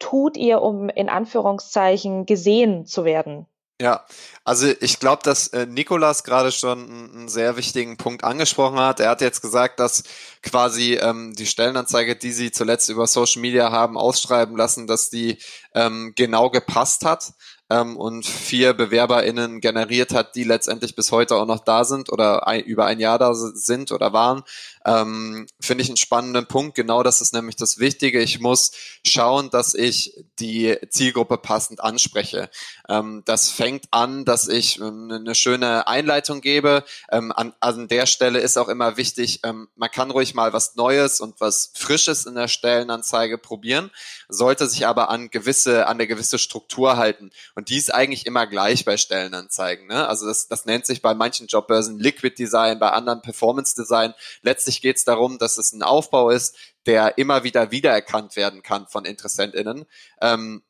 tut 0.00 0.36
ihr, 0.36 0.60
um 0.60 0.88
in 0.88 1.08
Anführungszeichen 1.08 2.26
gesehen 2.26 2.86
zu 2.86 3.04
werden? 3.04 3.46
Ja, 3.80 4.04
also 4.44 4.70
ich 4.80 4.98
glaube, 4.98 5.22
dass 5.22 5.48
äh, 5.48 5.64
Nikolas 5.64 6.22
gerade 6.22 6.52
schon 6.52 7.10
einen 7.14 7.28
sehr 7.28 7.56
wichtigen 7.56 7.96
Punkt 7.96 8.24
angesprochen 8.24 8.78
hat. 8.78 9.00
Er 9.00 9.08
hat 9.08 9.22
jetzt 9.22 9.40
gesagt, 9.40 9.80
dass 9.80 10.02
quasi 10.42 10.96
ähm, 10.96 11.32
die 11.34 11.46
Stellenanzeige, 11.46 12.14
die 12.14 12.32
sie 12.32 12.50
zuletzt 12.50 12.90
über 12.90 13.06
Social 13.06 13.40
Media 13.40 13.70
haben 13.70 13.96
ausschreiben 13.96 14.54
lassen, 14.54 14.86
dass 14.86 15.08
die 15.08 15.38
ähm, 15.74 16.12
genau 16.14 16.50
gepasst 16.50 17.06
hat 17.06 17.32
ähm, 17.70 17.96
und 17.96 18.26
vier 18.26 18.74
BewerberInnen 18.74 19.60
generiert 19.60 20.12
hat, 20.12 20.34
die 20.34 20.44
letztendlich 20.44 20.96
bis 20.96 21.12
heute 21.12 21.36
auch 21.36 21.46
noch 21.46 21.64
da 21.64 21.84
sind 21.84 22.12
oder 22.12 22.46
ein, 22.46 22.60
über 22.62 22.86
ein 22.86 23.00
Jahr 23.00 23.18
da 23.18 23.32
sind 23.34 23.92
oder 23.92 24.12
waren, 24.12 24.42
ähm, 24.84 25.46
finde 25.60 25.82
ich 25.82 25.88
einen 25.88 25.96
spannenden 25.96 26.46
Punkt. 26.46 26.74
Genau 26.74 27.02
das 27.02 27.20
ist 27.20 27.32
nämlich 27.32 27.56
das 27.56 27.78
Wichtige. 27.78 28.20
Ich 28.20 28.40
muss 28.40 28.72
schauen, 29.06 29.50
dass 29.50 29.74
ich 29.74 30.14
die 30.38 30.76
Zielgruppe 30.88 31.38
passend 31.38 31.80
anspreche. 31.80 32.50
Ähm, 32.88 33.22
das 33.24 33.50
fängt 33.50 33.84
an, 33.92 34.24
dass 34.24 34.48
ich 34.48 34.80
ähm, 34.80 35.10
eine 35.10 35.34
schöne 35.34 35.86
Einleitung 35.86 36.40
gebe. 36.40 36.84
Ähm, 37.10 37.32
an, 37.32 37.54
an 37.60 37.88
der 37.88 38.06
Stelle 38.06 38.40
ist 38.40 38.58
auch 38.58 38.68
immer 38.68 38.96
wichtig, 38.96 39.40
ähm, 39.44 39.68
man 39.76 39.90
kann 39.90 40.10
ruhig 40.10 40.34
mal 40.34 40.52
was 40.52 40.74
Neues 40.74 41.20
und 41.20 41.40
was 41.40 41.72
Frisches 41.74 42.26
in 42.26 42.34
der 42.34 42.48
Stellenanzeige 42.48 43.38
probieren, 43.38 43.90
sollte 44.28 44.66
sich 44.66 44.86
aber 44.86 45.10
an 45.10 45.30
gewisse, 45.30 45.86
an 45.86 46.00
eine 46.00 46.06
gewisse 46.06 46.38
Struktur 46.38 46.96
halten. 46.96 47.30
Die 47.68 47.76
ist 47.76 47.92
eigentlich 47.92 48.26
immer 48.26 48.46
gleich 48.46 48.84
bei 48.84 48.96
Stellenanzeigen. 48.96 49.88
Ne? 49.88 50.08
Also 50.08 50.26
das, 50.26 50.48
das 50.48 50.64
nennt 50.64 50.86
sich 50.86 51.02
bei 51.02 51.14
manchen 51.14 51.46
Jobbörsen 51.46 51.98
Liquid 51.98 52.36
Design, 52.36 52.78
bei 52.78 52.90
anderen 52.90 53.22
Performance 53.22 53.74
Design. 53.74 54.14
Letztlich 54.42 54.80
geht 54.80 54.96
es 54.96 55.04
darum, 55.04 55.38
dass 55.38 55.58
es 55.58 55.72
ein 55.72 55.82
Aufbau 55.82 56.30
ist, 56.30 56.56
der 56.86 57.18
immer 57.18 57.44
wieder 57.44 57.70
wiedererkannt 57.70 58.36
werden 58.36 58.62
kann 58.62 58.86
von 58.86 59.04
InteressentInnen. 59.04 59.84
Ähm, 60.20 60.62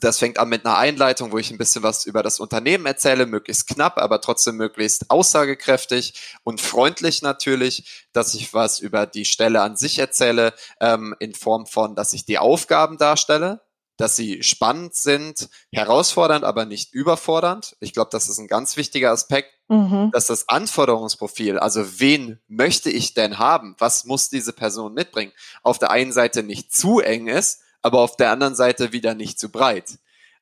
das 0.00 0.18
fängt 0.18 0.38
an 0.40 0.48
mit 0.48 0.66
einer 0.66 0.78
Einleitung, 0.78 1.30
wo 1.30 1.38
ich 1.38 1.50
ein 1.50 1.58
bisschen 1.58 1.84
was 1.84 2.06
über 2.06 2.24
das 2.24 2.40
Unternehmen 2.40 2.86
erzähle, 2.86 3.24
möglichst 3.24 3.68
knapp, 3.68 3.98
aber 3.98 4.20
trotzdem 4.20 4.56
möglichst 4.56 5.10
aussagekräftig 5.10 6.14
und 6.42 6.60
freundlich 6.60 7.22
natürlich, 7.22 8.06
dass 8.12 8.34
ich 8.34 8.52
was 8.52 8.80
über 8.80 9.06
die 9.06 9.24
Stelle 9.24 9.62
an 9.62 9.76
sich 9.76 10.00
erzähle, 10.00 10.54
ähm, 10.80 11.14
in 11.20 11.34
Form 11.34 11.66
von, 11.66 11.94
dass 11.94 12.14
ich 12.14 12.24
die 12.24 12.38
Aufgaben 12.38 12.98
darstelle, 12.98 13.60
dass 13.96 14.16
sie 14.16 14.42
spannend 14.42 14.94
sind, 14.94 15.48
herausfordernd, 15.72 16.44
aber 16.44 16.66
nicht 16.66 16.92
überfordernd. 16.92 17.76
Ich 17.80 17.92
glaube, 17.92 18.10
das 18.12 18.28
ist 18.28 18.38
ein 18.38 18.48
ganz 18.48 18.76
wichtiger 18.76 19.10
Aspekt, 19.10 19.50
mhm. 19.68 20.10
dass 20.12 20.26
das 20.26 20.48
Anforderungsprofil, 20.48 21.58
also 21.58 21.98
wen 21.98 22.38
möchte 22.48 22.90
ich 22.90 23.14
denn 23.14 23.38
haben, 23.38 23.74
was 23.78 24.04
muss 24.04 24.28
diese 24.28 24.52
Person 24.52 24.94
mitbringen, 24.94 25.32
auf 25.62 25.78
der 25.78 25.90
einen 25.90 26.12
Seite 26.12 26.42
nicht 26.42 26.74
zu 26.74 27.00
eng 27.00 27.26
ist, 27.28 27.62
aber 27.82 28.00
auf 28.00 28.16
der 28.16 28.30
anderen 28.30 28.54
Seite 28.54 28.92
wieder 28.92 29.14
nicht 29.14 29.38
zu 29.38 29.50
breit. 29.50 29.98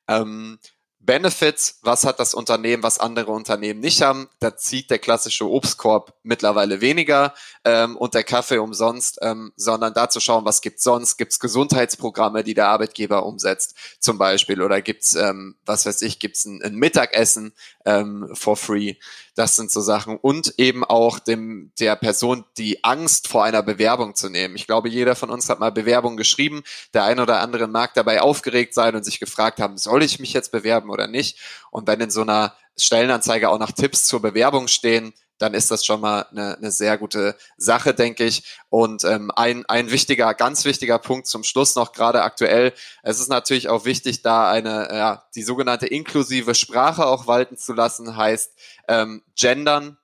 Ähm, 0.07 0.59
Benefits, 1.05 1.79
was 1.81 2.05
hat 2.05 2.19
das 2.19 2.33
Unternehmen, 2.33 2.83
was 2.83 2.99
andere 2.99 3.31
Unternehmen 3.31 3.79
nicht 3.79 4.01
haben? 4.01 4.29
Da 4.39 4.57
zieht 4.57 4.89
der 4.89 4.99
klassische 4.99 5.49
Obstkorb 5.49 6.13
mittlerweile 6.23 6.81
weniger 6.81 7.33
ähm, 7.63 7.95
und 7.95 8.13
der 8.13 8.23
Kaffee 8.23 8.57
umsonst, 8.59 9.19
ähm, 9.21 9.53
sondern 9.55 9.93
da 9.93 10.09
zu 10.09 10.19
schauen, 10.19 10.45
was 10.45 10.61
gibt's 10.61 10.83
sonst? 10.83 11.17
Gibt's 11.17 11.39
Gesundheitsprogramme, 11.39 12.43
die 12.43 12.53
der 12.53 12.67
Arbeitgeber 12.67 13.25
umsetzt, 13.25 13.75
zum 13.99 14.17
Beispiel, 14.17 14.61
oder 14.61 14.81
gibt's, 14.81 15.15
ähm, 15.15 15.55
was 15.65 15.85
weiß 15.85 16.01
ich, 16.01 16.19
gibt's 16.19 16.45
ein, 16.45 16.61
ein 16.63 16.75
Mittagessen 16.75 17.53
ähm, 17.85 18.29
for 18.33 18.57
free? 18.57 18.95
Das 19.35 19.57
sind 19.57 19.69
so 19.69 19.81
Sachen 19.81 20.15
und 20.15 20.53
eben 20.57 20.85
auch 20.85 21.19
dem 21.19 21.71
der 21.79 21.97
Person 21.97 22.45
die 22.57 22.85
Angst 22.85 23.27
vor 23.27 23.43
einer 23.43 23.61
Bewerbung 23.63 24.15
zu 24.15 24.29
nehmen. 24.29 24.55
Ich 24.55 24.65
glaube, 24.65 24.87
jeder 24.87 25.15
von 25.15 25.29
uns 25.29 25.49
hat 25.49 25.59
mal 25.59 25.73
Bewerbung 25.73 26.15
geschrieben. 26.15 26.63
Der 26.93 27.03
eine 27.03 27.21
oder 27.21 27.41
andere 27.41 27.67
mag 27.67 27.93
dabei 27.95 28.21
aufgeregt 28.21 28.73
sein 28.73 28.95
und 28.95 29.03
sich 29.03 29.19
gefragt 29.19 29.59
haben, 29.59 29.77
soll 29.77 30.03
ich 30.03 30.19
mich 30.19 30.31
jetzt 30.31 30.53
bewerben 30.53 30.89
oder 30.95 31.07
nicht? 31.07 31.37
Und 31.69 31.87
wenn 31.87 32.01
in 32.01 32.09
so 32.09 32.21
einer 32.21 32.55
Stellenanzeige 32.77 33.49
auch 33.49 33.59
nach 33.59 33.71
Tipps 33.71 34.05
zur 34.05 34.21
Bewerbung 34.21 34.67
stehen, 34.67 35.13
dann 35.37 35.53
ist 35.53 35.69
das 35.69 35.85
schon 35.85 35.99
mal 35.99 36.25
eine, 36.31 36.57
eine 36.57 36.71
sehr 36.71 36.97
gute 36.97 37.35
Sache, 37.57 37.93
denke 37.93 38.23
ich. 38.23 38.57
Und 38.69 39.03
ähm, 39.03 39.31
ein, 39.35 39.65
ein 39.65 39.91
wichtiger, 39.91 40.33
ganz 40.33 40.63
wichtiger 40.65 40.97
Punkt 40.97 41.27
zum 41.27 41.43
Schluss 41.43 41.75
noch 41.75 41.91
gerade 41.91 42.23
aktuell. 42.23 42.73
Es 43.03 43.19
ist 43.19 43.27
natürlich 43.27 43.67
auch 43.67 43.85
wichtig, 43.85 44.21
da 44.21 44.49
eine, 44.49 44.87
ja, 44.91 45.25
die 45.35 45.43
sogenannte 45.43 45.87
inklusive 45.87 46.55
Sprache 46.55 47.05
auch 47.05 47.27
walten 47.27 47.57
zu 47.57 47.73
lassen, 47.73 48.15
heißt 48.15 48.53
ähm, 48.87 49.23
gendern, 49.35 49.97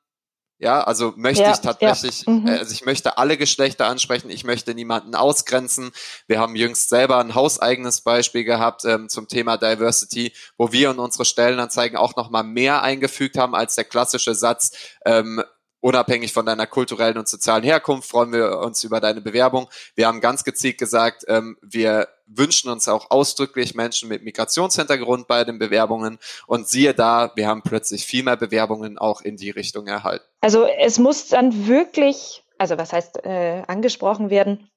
ja, 0.62 0.84
also 0.84 1.14
möchte 1.16 1.42
ja, 1.42 1.54
ich 1.54 1.60
tatsächlich, 1.60 2.22
ja. 2.28 2.34
mhm. 2.34 2.48
Äh, 2.48 2.60
also 2.60 2.72
ich 2.72 2.86
möchte 2.86 3.18
alle 3.18 3.36
Geschlechter 3.36 3.88
ansprechen, 3.88 4.30
ich 4.30 4.44
möchte 4.44 4.76
niemanden 4.76 5.16
ausgrenzen. 5.16 5.92
Wir 6.28 6.40
haben 6.40 6.56
jüngst 6.56 6.90
selber 6.90 7.18
ein 7.18 7.34
hauseigenes 7.34 8.02
Beispiel 8.02 8.44
gehabt 8.44 8.86
ähm, 8.86 9.10
zum 9.10 9.28
Thema 9.28 9.58
Diversity, 9.58 10.34
wo 10.58 10.72
wir 10.72 10.92
in 10.92 11.00
unsere 11.00 11.26
Stellenanzeigen 11.26 11.98
auch 11.98 12.16
nochmal 12.16 12.44
mehr 12.44 12.84
eingefügt 12.84 13.40
haben 13.40 13.56
als 13.56 13.74
der 13.74 13.86
klassische 13.86 14.36
Satz, 14.36 14.78
ähm, 15.04 15.44
unabhängig 15.80 16.32
von 16.32 16.46
deiner 16.46 16.68
kulturellen 16.68 17.18
und 17.18 17.28
sozialen 17.28 17.64
Herkunft 17.64 18.08
freuen 18.08 18.32
wir 18.32 18.60
uns 18.60 18.84
über 18.84 19.00
deine 19.00 19.22
Bewerbung. 19.22 19.68
Wir 19.96 20.06
haben 20.06 20.22
ganz 20.22 20.44
gezielt 20.44 20.78
gesagt, 20.78 21.26
ähm, 21.28 21.58
wir 21.64 22.08
wünschen 22.36 22.70
uns 22.70 22.88
auch 22.88 23.12
ausdrücklich 23.12 23.76
Menschen 23.76 24.10
mit 24.10 24.24
Migrationshintergrund 24.24 25.28
bei 25.28 25.44
den 25.44 25.60
Bewerbungen. 25.60 26.20
Und 26.48 26.68
siehe 26.68 26.94
da, 26.94 27.32
wir 27.36 27.48
haben 27.48 27.62
plötzlich 27.62 28.06
viel 28.06 28.24
mehr 28.24 28.38
Bewerbungen 28.38 28.98
auch 28.98 29.22
in 29.22 29.38
die 29.38 29.50
Richtung 29.50 29.88
erhalten. 29.88 30.26
Also 30.42 30.66
es 30.66 31.00
muss 31.00 31.28
dann 31.28 31.68
wirklich, 31.68 32.44
also 32.58 32.78
was 32.78 32.94
heißt 32.94 33.26
äh, 33.26 33.64
angesprochen 33.68 34.30
werden, 34.30 34.70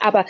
aber 0.00 0.24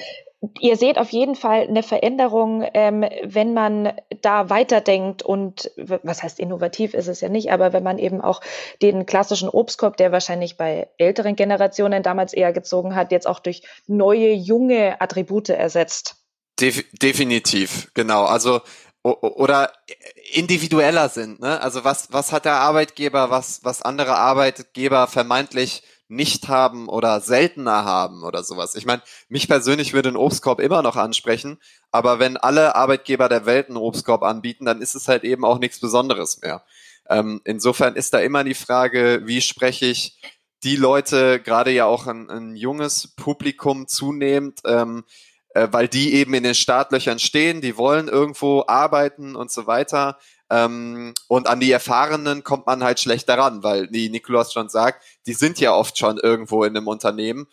ihr 0.61 0.77
seht 0.77 0.99
auf 0.99 1.11
jeden 1.11 1.35
Fall 1.35 1.67
eine 1.67 1.83
Veränderung, 1.83 2.67
ähm, 2.75 3.05
wenn 3.23 3.55
man 3.55 3.93
da 4.21 4.51
weiterdenkt 4.51 5.23
und 5.23 5.71
was 5.77 6.23
heißt 6.23 6.39
innovativ 6.39 6.95
ist 6.95 7.09
es 7.09 7.21
ja 7.21 7.29
nicht, 7.29 7.51
aber 7.51 7.73
wenn 7.73 7.83
man 7.83 7.99
eben 7.99 8.21
auch 8.21 8.41
den 8.83 9.07
klassischen 9.07 9.49
Obstkorb, 9.49 9.97
der 9.97 10.13
wahrscheinlich 10.13 10.57
bei 10.57 10.89
älteren 10.99 11.37
Generationen 11.37 12.03
damals 12.03 12.33
eher 12.33 12.53
gezogen 12.53 12.95
hat, 12.95 13.13
jetzt 13.13 13.27
auch 13.27 13.41
durch 13.41 13.63
neue, 13.87 14.33
junge 14.33 15.01
Attribute 15.01 15.49
ersetzt. 15.51 16.24
Def 16.61 16.85
definitiv, 16.93 17.91
genau. 17.95 18.25
Also 18.25 18.61
oder 19.03 19.71
individueller 20.33 21.11
sind. 21.11 21.41
Ne? 21.41 21.61
Also 21.61 21.85
was, 21.85 22.11
was 22.13 22.33
hat 22.33 22.47
der 22.47 22.55
Arbeitgeber, 22.55 23.29
was, 23.29 23.63
was 23.63 23.83
andere 23.83 24.17
Arbeitgeber 24.17 25.07
vermeintlich 25.09 25.83
nicht 26.09 26.49
haben 26.49 26.89
oder 26.89 27.21
seltener 27.21 27.85
haben 27.85 28.25
oder 28.25 28.43
sowas. 28.45 28.75
Ich 28.75 28.87
meine, 28.87 29.03
mich 29.29 29.49
persönlich 29.49 29.93
würde 29.93 30.11
ein 30.11 30.17
Obstkorb 30.17 30.61
immer 30.61 30.83
noch 30.83 30.97
ansprechen, 30.97 31.59
aber 31.91 32.19
wenn 32.19 32.37
alle 32.37 32.75
Arbeitgeber 32.77 33.29
der 33.29 33.47
Welt 33.47 33.69
einen 33.69 33.77
Obstkorb 33.79 34.23
anbieten, 34.23 34.65
dann 34.65 34.83
ist 34.83 34.95
es 34.95 35.09
halt 35.09 35.25
eben 35.25 35.45
auch 35.45 35.59
nichts 35.59 35.81
Besonderes 35.81 36.41
mehr. 36.41 36.65
Ähm, 37.09 37.41
insofern 37.45 37.97
ist 37.97 38.15
da 38.15 38.21
immer 38.21 38.45
die 38.45 38.55
Frage, 38.55 39.23
wie 39.25 39.41
spreche 39.41 39.87
ich 39.87 40.19
die 40.63 40.77
Leute, 40.77 41.41
gerade 41.41 41.71
ja 41.71 41.85
auch 41.85 42.07
ein, 42.07 42.31
ein 42.31 42.57
junges 42.57 43.15
Publikum 43.17 43.87
zunehmend, 43.87 44.61
ähm, 44.65 45.05
äh, 45.55 45.69
weil 45.71 45.89
die 45.89 46.15
eben 46.15 46.35
in 46.35 46.43
den 46.43 46.55
Startlöchern 46.55 47.19
stehen, 47.19 47.61
die 47.61 47.77
wollen 47.77 48.09
irgendwo 48.09 48.65
arbeiten 48.67 49.37
und 49.37 49.51
so 49.51 49.67
weiter. 49.67 50.19
Ähm, 50.51 51.15
und 51.29 51.47
an 51.47 51.61
die 51.61 51.71
Erfahrenen 51.71 52.45
kommt 52.45 52.67
man 52.67 52.85
halt 52.85 53.01
schlecht 53.01 53.29
daran, 53.29 53.63
weil, 53.63 53.89
wie 53.91 54.11
Nikolaus 54.11 54.53
schon 54.53 54.69
sagt, 54.69 55.03
die 55.27 55.33
sind 55.33 55.59
ja 55.59 55.73
oft 55.75 55.97
schon 55.97 56.19
irgendwo 56.19 56.65
in 56.65 56.77
einem 56.77 56.89
Unternehmen, 56.89 57.47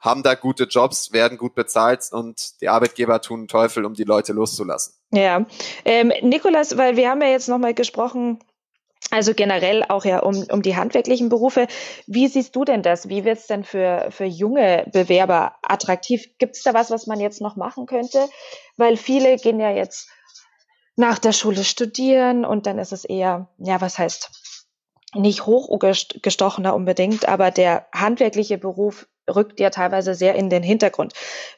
haben 0.00 0.24
da 0.24 0.34
gute 0.34 0.64
Jobs, 0.64 1.12
werden 1.12 1.38
gut 1.38 1.54
bezahlt 1.54 2.08
und 2.10 2.60
die 2.60 2.68
Arbeitgeber 2.68 3.20
tun 3.20 3.46
Teufel, 3.46 3.84
um 3.84 3.94
die 3.94 4.02
Leute 4.02 4.32
loszulassen. 4.32 4.94
Ja, 5.12 5.46
ähm, 5.84 6.12
Nikolas, 6.22 6.76
weil 6.76 6.96
wir 6.96 7.08
haben 7.10 7.22
ja 7.22 7.28
jetzt 7.28 7.48
nochmal 7.48 7.74
gesprochen, 7.74 8.40
also 9.10 9.34
generell 9.34 9.84
auch 9.88 10.04
ja 10.04 10.20
um, 10.20 10.44
um 10.50 10.62
die 10.62 10.76
handwerklichen 10.76 11.28
Berufe. 11.28 11.66
Wie 12.06 12.28
siehst 12.28 12.54
du 12.56 12.64
denn 12.64 12.82
das? 12.82 13.08
Wie 13.08 13.24
wird 13.24 13.38
es 13.38 13.46
denn 13.46 13.64
für, 13.64 14.08
für 14.10 14.24
junge 14.24 14.86
Bewerber 14.92 15.56
attraktiv? 15.62 16.26
Gibt 16.38 16.56
es 16.56 16.62
da 16.62 16.72
was, 16.74 16.90
was 16.90 17.06
man 17.06 17.20
jetzt 17.20 17.40
noch 17.40 17.56
machen 17.56 17.86
könnte? 17.86 18.28
Weil 18.76 18.96
viele 18.96 19.36
gehen 19.36 19.60
ja 19.60 19.70
jetzt 19.70 20.08
nach 20.96 21.18
der 21.18 21.32
Schule 21.32 21.64
studieren 21.64 22.44
und 22.44 22.66
dann 22.66 22.78
ist 22.78 22.92
es 22.92 23.04
eher, 23.04 23.48
ja, 23.58 23.80
was 23.80 23.98
heißt, 23.98 24.30
nicht 25.14 25.46
hochgestochener 25.46 26.74
unbedingt, 26.74 27.28
aber 27.28 27.50
der 27.50 27.86
handwerkliche 27.94 28.58
Beruf 28.58 29.06
rückt 29.28 29.60
ja 29.60 29.70
teilweise 29.70 30.14
sehr 30.14 30.34
in 30.34 30.50
den 30.50 30.62
Hintergrund. 30.62 31.12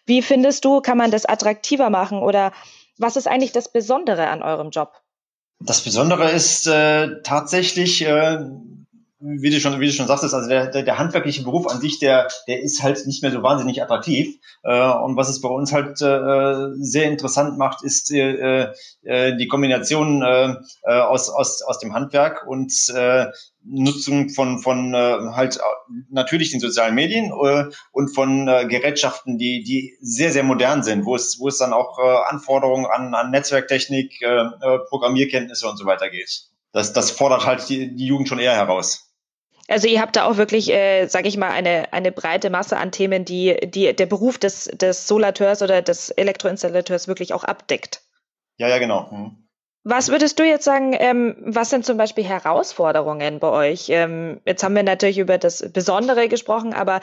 Wie 0.06 0.22
findest 0.22 0.64
du, 0.64 0.80
kann 0.80 0.98
man 0.98 1.10
das 1.10 1.24
attraktiver 1.24 1.90
machen 1.90 2.22
oder 2.22 2.52
was 2.98 3.16
ist 3.16 3.26
eigentlich 3.26 3.52
das 3.52 3.72
Besondere 3.72 4.28
an 4.28 4.42
eurem 4.42 4.70
Job? 4.70 4.92
Das 5.64 5.82
Besondere 5.82 6.30
ist 6.30 6.66
äh, 6.66 7.22
tatsächlich, 7.22 8.04
äh, 8.04 8.38
wie 9.26 9.50
du 9.50 9.58
schon, 9.58 9.80
wie 9.80 9.86
du 9.86 9.92
schon 9.92 10.06
sagtest, 10.06 10.34
also 10.34 10.48
der, 10.48 10.66
der, 10.66 10.82
der 10.82 10.98
handwerkliche 10.98 11.42
Beruf 11.44 11.66
an 11.66 11.80
sich, 11.80 11.98
der, 11.98 12.28
der 12.46 12.62
ist 12.62 12.82
halt 12.82 13.06
nicht 13.06 13.22
mehr 13.22 13.32
so 13.32 13.42
wahnsinnig 13.42 13.82
attraktiv. 13.82 14.36
Äh, 14.62 14.90
und 14.90 15.16
was 15.16 15.30
es 15.30 15.40
bei 15.40 15.48
uns 15.48 15.72
halt 15.72 16.00
äh, 16.02 16.74
sehr 16.76 17.04
interessant 17.04 17.56
macht, 17.56 17.82
ist 17.82 18.12
äh, 18.12 18.68
äh, 19.02 19.36
die 19.36 19.48
Kombination 19.48 20.22
äh, 20.22 20.56
äh 20.84 21.00
aus, 21.00 21.30
aus, 21.30 21.62
aus 21.62 21.78
dem 21.78 21.94
Handwerk 21.94 22.46
und 22.46 22.72
äh, 22.94 23.26
Nutzung 23.64 24.28
von, 24.28 24.58
von 24.58 24.92
äh, 24.92 25.18
halt 25.32 25.58
natürlich 26.10 26.50
den 26.50 26.60
sozialen 26.60 26.94
Medien 26.94 27.32
äh, 27.32 27.64
und 27.92 28.14
von 28.14 28.46
äh, 28.46 28.66
Gerätschaften, 28.66 29.38
die, 29.38 29.62
die 29.64 29.96
sehr, 30.02 30.32
sehr 30.32 30.42
modern 30.42 30.82
sind, 30.82 31.06
wo 31.06 31.14
es, 31.16 31.38
wo 31.40 31.48
es 31.48 31.56
dann 31.56 31.72
auch 31.72 31.98
äh, 31.98 32.16
Anforderungen 32.28 32.84
an, 32.84 33.14
an 33.14 33.30
Netzwerktechnik, 33.30 34.20
äh, 34.20 34.26
äh 34.26 34.78
Programmierkenntnisse 34.90 35.66
und 35.66 35.78
so 35.78 35.86
weiter 35.86 36.10
geht. 36.10 36.50
Das, 36.72 36.92
das 36.92 37.10
fordert 37.10 37.46
halt 37.46 37.66
die, 37.70 37.94
die 37.94 38.06
Jugend 38.06 38.28
schon 38.28 38.38
eher 38.38 38.54
heraus. 38.54 39.13
Also 39.68 39.88
ihr 39.88 40.00
habt 40.00 40.16
da 40.16 40.26
auch 40.26 40.36
wirklich, 40.36 40.70
äh, 40.70 41.06
sage 41.06 41.28
ich 41.28 41.36
mal, 41.38 41.50
eine, 41.50 41.92
eine 41.92 42.12
breite 42.12 42.50
Masse 42.50 42.76
an 42.76 42.92
Themen, 42.92 43.24
die, 43.24 43.56
die 43.64 43.94
der 43.94 44.06
Beruf 44.06 44.38
des, 44.38 44.64
des 44.64 45.08
Solateurs 45.08 45.62
oder 45.62 45.80
des 45.80 46.10
Elektroinstallateurs 46.10 47.08
wirklich 47.08 47.32
auch 47.32 47.44
abdeckt. 47.44 48.02
Ja, 48.58 48.68
ja, 48.68 48.78
genau. 48.78 49.08
Mhm. 49.10 49.44
Was 49.84 50.08
würdest 50.08 50.38
du 50.38 50.44
jetzt 50.44 50.64
sagen, 50.64 50.94
ähm, 50.98 51.36
was 51.40 51.70
sind 51.70 51.84
zum 51.84 51.98
Beispiel 51.98 52.24
Herausforderungen 52.24 53.38
bei 53.38 53.48
euch? 53.48 53.90
Ähm, 53.90 54.40
jetzt 54.46 54.62
haben 54.62 54.74
wir 54.74 54.82
natürlich 54.82 55.18
über 55.18 55.36
das 55.36 55.70
Besondere 55.72 56.28
gesprochen, 56.28 56.72
aber 56.72 57.00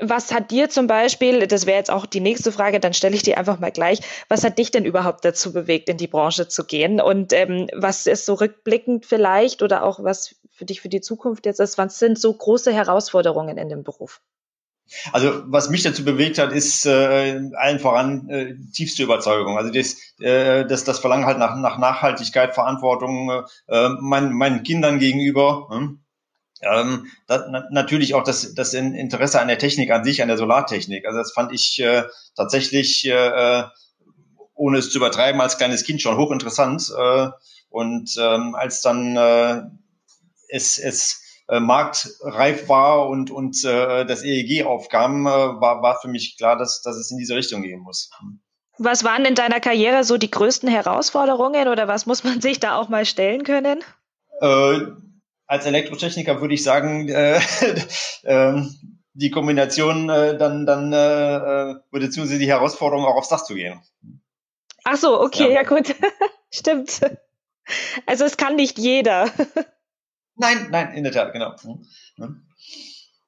was 0.00 0.32
hat 0.32 0.50
dir 0.50 0.70
zum 0.70 0.86
Beispiel, 0.86 1.46
das 1.46 1.66
wäre 1.66 1.76
jetzt 1.76 1.90
auch 1.90 2.06
die 2.06 2.20
nächste 2.20 2.52
Frage, 2.52 2.80
dann 2.80 2.94
stelle 2.94 3.14
ich 3.14 3.22
dir 3.22 3.38
einfach 3.38 3.58
mal 3.58 3.70
gleich, 3.70 4.00
was 4.28 4.44
hat 4.44 4.58
dich 4.58 4.70
denn 4.70 4.84
überhaupt 4.84 5.24
dazu 5.24 5.52
bewegt, 5.52 5.88
in 5.88 5.96
die 5.96 6.06
Branche 6.06 6.48
zu 6.48 6.64
gehen? 6.64 7.00
Und 7.00 7.32
ähm, 7.32 7.68
was 7.74 8.06
ist 8.06 8.24
so 8.24 8.34
rückblickend 8.34 9.04
vielleicht 9.04 9.62
oder 9.62 9.82
auch 9.82 10.02
was 10.02 10.36
für 10.60 10.66
dich 10.66 10.82
für 10.82 10.90
die 10.90 11.00
Zukunft 11.00 11.46
jetzt 11.46 11.58
ist, 11.58 11.78
was 11.78 11.98
sind 11.98 12.18
so 12.18 12.30
große 12.34 12.70
Herausforderungen 12.70 13.56
in 13.56 13.70
dem 13.70 13.82
Beruf? 13.82 14.20
Also 15.10 15.42
was 15.46 15.70
mich 15.70 15.82
dazu 15.82 16.04
bewegt 16.04 16.36
hat, 16.36 16.52
ist 16.52 16.84
äh, 16.84 17.40
allen 17.54 17.78
voran 17.78 18.28
äh, 18.28 18.56
tiefste 18.74 19.02
Überzeugung. 19.02 19.56
Also 19.56 19.72
das, 19.72 19.96
äh, 20.20 20.66
das, 20.66 20.84
das 20.84 20.98
Verlangen 20.98 21.24
halt 21.24 21.38
nach, 21.38 21.56
nach 21.56 21.78
Nachhaltigkeit, 21.78 22.54
Verantwortung 22.54 23.42
äh, 23.68 23.88
mein, 24.00 24.34
meinen 24.34 24.62
Kindern 24.62 24.98
gegenüber. 24.98 25.68
Hm? 25.70 26.00
Ähm, 26.60 27.06
das, 27.26 27.44
na, 27.48 27.66
natürlich 27.70 28.12
auch 28.12 28.22
das, 28.22 28.52
das 28.52 28.74
Interesse 28.74 29.40
an 29.40 29.48
der 29.48 29.58
Technik 29.58 29.90
an 29.90 30.04
sich, 30.04 30.20
an 30.20 30.28
der 30.28 30.36
Solartechnik. 30.36 31.06
Also 31.06 31.20
das 31.20 31.32
fand 31.32 31.54
ich 31.54 31.80
äh, 31.80 32.02
tatsächlich, 32.36 33.06
äh, 33.06 33.62
ohne 34.52 34.76
es 34.76 34.90
zu 34.90 34.98
übertreiben, 34.98 35.40
als 35.40 35.56
kleines 35.56 35.84
Kind 35.84 36.02
schon 36.02 36.18
hochinteressant. 36.18 36.92
Äh, 36.98 37.30
und 37.70 38.16
ähm, 38.20 38.56
als 38.56 38.82
dann 38.82 39.16
äh, 39.16 39.62
es, 40.50 40.78
es 40.78 41.22
äh, 41.48 41.60
marktreif 41.60 42.68
war 42.68 43.08
und, 43.08 43.30
und 43.30 43.64
äh, 43.64 44.04
das 44.04 44.22
EEG 44.22 44.64
aufkam, 44.64 45.26
äh, 45.26 45.30
war, 45.30 45.82
war 45.82 46.00
für 46.00 46.08
mich 46.08 46.36
klar, 46.36 46.56
dass, 46.56 46.80
dass 46.82 46.96
es 46.96 47.10
in 47.10 47.18
diese 47.18 47.34
Richtung 47.34 47.62
gehen 47.62 47.80
muss. 47.80 48.10
Was 48.78 49.04
waren 49.04 49.24
in 49.24 49.34
deiner 49.34 49.60
Karriere 49.60 50.04
so 50.04 50.16
die 50.16 50.30
größten 50.30 50.68
Herausforderungen 50.68 51.68
oder 51.68 51.88
was 51.88 52.06
muss 52.06 52.24
man 52.24 52.40
sich 52.40 52.60
da 52.60 52.76
auch 52.76 52.88
mal 52.88 53.04
stellen 53.04 53.42
können? 53.42 53.80
Äh, 54.40 54.78
als 55.46 55.66
Elektrotechniker 55.66 56.40
würde 56.40 56.54
ich 56.54 56.62
sagen, 56.62 57.08
äh, 57.10 57.40
äh, 58.22 58.62
die 59.14 59.30
Kombination 59.30 60.08
äh, 60.08 60.38
dann, 60.38 60.66
dann 60.66 60.92
äh, 60.92 61.36
äh 61.36 61.74
beziehungsweise 61.90 62.38
die 62.38 62.48
Herausforderung 62.48 63.04
auch 63.04 63.16
aufs 63.16 63.28
Dach 63.28 63.44
zu 63.44 63.54
gehen. 63.54 63.80
Ach 64.84 64.96
so, 64.96 65.20
okay, 65.20 65.48
ja, 65.48 65.56
ja 65.56 65.62
gut. 65.64 65.94
Stimmt. 66.50 67.00
Also 68.06 68.24
es 68.24 68.36
kann 68.36 68.56
nicht 68.56 68.78
jeder. 68.78 69.30
Nein, 70.40 70.68
nein, 70.70 70.94
in 70.94 71.04
der 71.04 71.12
Tat, 71.12 71.32
genau. 71.34 71.54
Mhm. 71.62 71.86
Mhm. 72.16 72.42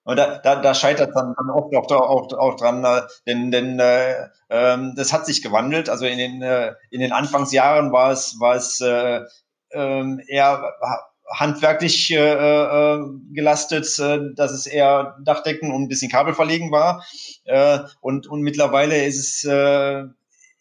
Und 0.05 0.16
da, 0.16 0.38
da, 0.38 0.57
da 0.57 0.75
scheitert 0.75 1.14
dann, 1.14 1.35
dann 1.37 1.51
oft 1.51 1.92
auch, 1.92 2.09
auch, 2.09 2.33
auch 2.33 2.57
dran, 2.57 2.85
äh, 2.85 3.03
denn, 3.27 3.51
denn 3.53 3.79
äh, 3.79 4.29
ähm, 4.51 4.94
das 4.96 5.12
hat 5.12 5.27
sich 5.27 5.42
gewandelt. 5.42 5.88
Also 5.88 6.07
in 6.07 6.18
den, 6.18 6.42
äh, 6.42 6.75
in 6.90 7.01
den 7.01 7.12
Anfangsjahren 7.12 7.92
war 7.92 8.11
es, 8.11 8.40
war 8.40 8.57
es 8.57 8.81
äh, 8.81 9.20
äh, 9.70 10.05
eher 10.27 10.72
handwerklich 11.31 12.11
äh, 12.11 12.98
gelastet, 13.33 13.98
äh, 13.98 14.35
dass 14.35 14.53
es 14.53 14.66
eher 14.66 15.16
Dachdecken 15.22 15.70
und 15.70 15.83
ein 15.83 15.88
bisschen 15.88 16.11
Kabel 16.11 16.35
verlegen 16.35 16.72
war. 16.72 17.05
Äh, 17.44 17.81
und, 18.01 18.27
und 18.27 18.40
mittlerweile 18.40 19.05
ist 19.05 19.18
es 19.18 19.44
äh, 19.44 20.05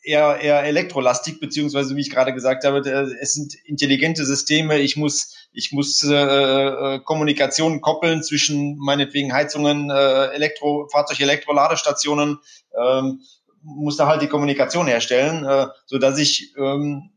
eher, 0.04 0.40
eher 0.40 0.64
elektrolastig, 0.64 1.40
beziehungsweise 1.40 1.96
wie 1.96 2.02
ich 2.02 2.10
gerade 2.10 2.34
gesagt 2.34 2.64
habe, 2.66 2.80
es 3.20 3.34
sind 3.34 3.56
intelligente 3.66 4.26
Systeme. 4.26 4.80
Ich 4.80 4.98
muss, 4.98 5.36
ich 5.52 5.72
muss 5.72 6.04
äh, 6.04 6.16
äh, 6.16 7.00
Kommunikation 7.00 7.82
koppeln 7.82 8.24
zwischen 8.24 8.78
meinetwegen 8.78 9.34
Heizungen, 9.34 9.90
äh, 9.90 10.28
Elektro, 10.28 10.88
Fahrzeug-Elektroladestationen, 10.92 12.40
ähm, 12.78 13.22
muss 13.64 13.98
da 13.98 14.08
halt 14.08 14.22
die 14.22 14.28
Kommunikation 14.28 14.88
herstellen, 14.88 15.46
äh, 15.46 15.68
so 15.86 16.00
dass 16.00 16.18
ich 16.18 16.54
ähm, 16.58 17.12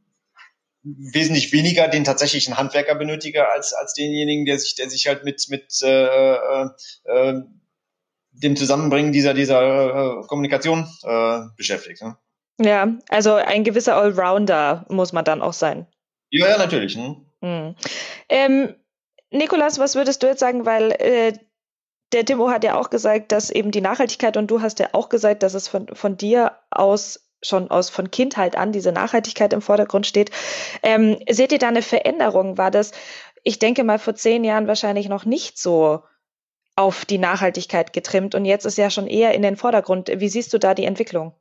wesentlich 0.82 1.52
weniger 1.52 1.88
den 1.88 2.04
tatsächlichen 2.04 2.58
Handwerker 2.58 2.94
benötige 2.94 3.48
als 3.48 3.72
als 3.72 3.94
denjenigen, 3.94 4.44
der 4.44 4.58
sich 4.58 4.74
der 4.74 4.90
sich 4.90 5.06
halt 5.06 5.24
mit 5.24 5.46
mit 5.48 5.80
äh, 5.82 6.34
äh, 6.34 6.68
äh 7.04 7.42
dem 8.36 8.56
Zusammenbringen 8.56 9.12
dieser 9.12 9.32
dieser 9.32 9.62
äh, 9.62 10.26
Kommunikation 10.26 10.86
äh, 11.04 11.40
beschäftigt. 11.56 12.02
Ne? 12.02 12.18
Ja, 12.60 12.88
also 13.08 13.34
ein 13.34 13.64
gewisser 13.64 13.96
Allrounder 13.96 14.86
muss 14.88 15.12
man 15.12 15.24
dann 15.24 15.42
auch 15.42 15.52
sein. 15.52 15.86
Ja, 16.30 16.48
ja, 16.48 16.58
natürlich. 16.58 16.94
Hm? 16.94 17.26
Hm. 17.40 17.74
Ähm, 18.28 18.74
Nikolas, 19.30 19.78
was 19.78 19.96
würdest 19.96 20.22
du 20.22 20.28
jetzt 20.28 20.40
sagen, 20.40 20.64
weil 20.64 20.92
äh, 20.92 21.32
der 22.12 22.24
Timo 22.24 22.50
hat 22.50 22.64
ja 22.64 22.78
auch 22.78 22.90
gesagt, 22.90 23.32
dass 23.32 23.50
eben 23.50 23.72
die 23.72 23.80
Nachhaltigkeit 23.80 24.36
und 24.36 24.50
du 24.50 24.60
hast 24.60 24.78
ja 24.78 24.90
auch 24.92 25.08
gesagt, 25.08 25.42
dass 25.42 25.54
es 25.54 25.66
von, 25.66 25.88
von 25.94 26.16
dir 26.16 26.52
aus 26.70 27.28
schon 27.42 27.70
aus 27.70 27.90
von 27.90 28.10
Kindheit 28.10 28.56
an 28.56 28.72
diese 28.72 28.92
Nachhaltigkeit 28.92 29.52
im 29.52 29.60
Vordergrund 29.60 30.06
steht. 30.06 30.30
Ähm, 30.82 31.18
seht 31.28 31.52
ihr 31.52 31.58
da 31.58 31.68
eine 31.68 31.82
Veränderung? 31.82 32.56
War 32.56 32.70
das, 32.70 32.92
ich 33.42 33.58
denke 33.58 33.84
mal, 33.84 33.98
vor 33.98 34.14
zehn 34.14 34.44
Jahren 34.44 34.66
wahrscheinlich 34.66 35.08
noch 35.08 35.24
nicht 35.24 35.58
so 35.58 36.02
auf 36.76 37.04
die 37.04 37.18
Nachhaltigkeit 37.18 37.92
getrimmt 37.92 38.34
und 38.34 38.44
jetzt 38.44 38.64
ist 38.64 38.78
ja 38.78 38.90
schon 38.90 39.06
eher 39.06 39.34
in 39.34 39.42
den 39.42 39.56
Vordergrund. 39.56 40.10
Wie 40.14 40.28
siehst 40.28 40.52
du 40.52 40.58
da 40.58 40.74
die 40.74 40.86
Entwicklung? 40.86 41.34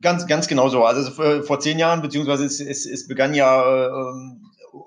Ganz, 0.00 0.26
ganz 0.26 0.48
genau 0.48 0.68
so. 0.68 0.84
Also 0.84 1.42
vor 1.42 1.60
zehn 1.60 1.78
Jahren, 1.78 2.02
beziehungsweise 2.02 2.44
es, 2.44 2.60
es, 2.60 2.84
es 2.84 3.08
begann 3.08 3.32
ja 3.34 3.86
äh, 3.86 3.90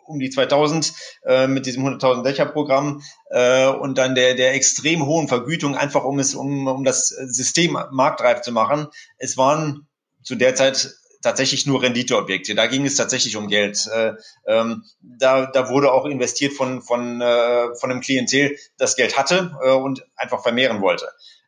um 0.06 0.20
die 0.20 0.30
2000 0.30 0.94
äh, 1.26 1.48
mit 1.48 1.66
diesem 1.66 1.86
100.000 1.86 2.24
Dächer 2.24 2.46
Programm 2.46 3.02
äh, 3.30 3.68
und 3.68 3.98
dann 3.98 4.16
der, 4.16 4.36
der 4.36 4.54
extrem 4.54 5.06
hohen 5.06 5.28
Vergütung, 5.28 5.76
einfach 5.76 6.04
um 6.04 6.20
es, 6.20 6.36
um, 6.36 6.68
um 6.68 6.84
das 6.84 7.08
System 7.08 7.78
marktreif 7.92 8.42
zu 8.42 8.52
machen. 8.52 8.88
Es 9.18 9.38
waren 9.38 9.88
zu 10.24 10.36
der 10.36 10.56
Zeit 10.56 10.94
tatsächlich 11.22 11.66
nur 11.66 11.82
Renditeobjekte. 11.82 12.56
Da 12.56 12.68
ging 12.68 12.86
es 12.86 12.96
tatsächlich 12.96 13.36
um 13.38 13.48
Geld. 13.48 13.88
Äh, 13.94 14.14
ähm, 14.46 14.84
da, 15.02 15.46
da 15.48 15.70
wurde 15.70 15.92
auch 15.92 16.06
investiert 16.06 16.54
von, 16.54 16.82
von, 16.82 17.22
äh, 17.22 17.76
von 17.76 17.92
einem 17.92 18.02
Klientel, 18.02 18.58
das 18.78 18.96
Geld 18.96 19.18
hatte 19.18 19.58
äh, 19.64 19.72
und 19.72 20.06
einfach 20.16 20.44
vermehren 20.44 20.82
wollte. 20.82 21.08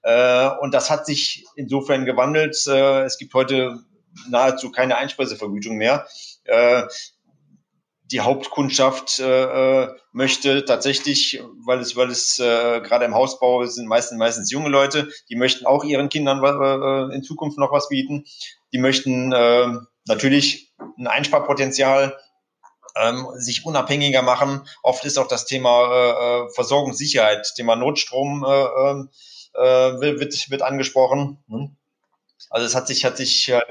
Äh, 0.09 0.49
und 0.59 0.73
das 0.73 0.89
hat 0.89 1.05
sich 1.05 1.45
insofern 1.55 2.05
gewandelt. 2.05 2.57
Äh, 2.67 3.03
es 3.03 3.19
gibt 3.19 3.33
heute 3.35 3.79
nahezu 4.27 4.71
keine 4.71 4.97
Einspeisevergütung 4.97 5.75
mehr. 5.75 6.07
Äh, 6.45 6.83
die 8.11 8.21
Hauptkundschaft 8.21 9.21
möchte 10.13 10.65
tatsächlich, 10.65 11.43
weil 11.63 11.77
es, 11.77 11.95
weil 11.95 12.09
es 12.09 12.37
gerade 12.37 13.05
im 13.05 13.13
Hausbau 13.13 13.63
sind 13.67 13.87
meistens, 13.87 14.17
meistens 14.17 14.49
junge 14.49 14.69
Leute, 14.69 15.11
die 15.29 15.35
möchten 15.35 15.67
auch 15.67 15.83
ihren 15.83 16.09
Kindern 16.09 17.11
in 17.11 17.21
Zukunft 17.21 17.59
noch 17.59 17.71
was 17.71 17.87
bieten. 17.89 18.25
Die 18.73 18.79
möchten 18.79 19.29
natürlich 20.05 20.73
ein 20.97 21.05
Einsparpotenzial 21.05 22.17
ähm, 22.95 23.27
sich 23.35 23.63
unabhängiger 23.63 24.23
machen. 24.23 24.67
Oft 24.81 25.05
ist 25.05 25.19
auch 25.19 25.27
das 25.27 25.45
Thema 25.45 26.47
äh 26.47 26.53
Versorgungssicherheit, 26.55 27.53
Thema 27.55 27.75
Notstrom 27.75 28.43
äh, 28.43 28.89
ähm, 28.89 29.09
äh, 29.59 30.01
wird, 30.01 30.49
wird 30.49 30.61
angesprochen. 30.61 31.43
Hm? 31.49 31.75
Also 32.49 32.65
es 32.65 32.75
hat 32.75 32.87
sich, 32.87 33.05
hat 33.05 33.17
sich 33.17 33.49
äh, 33.49 33.61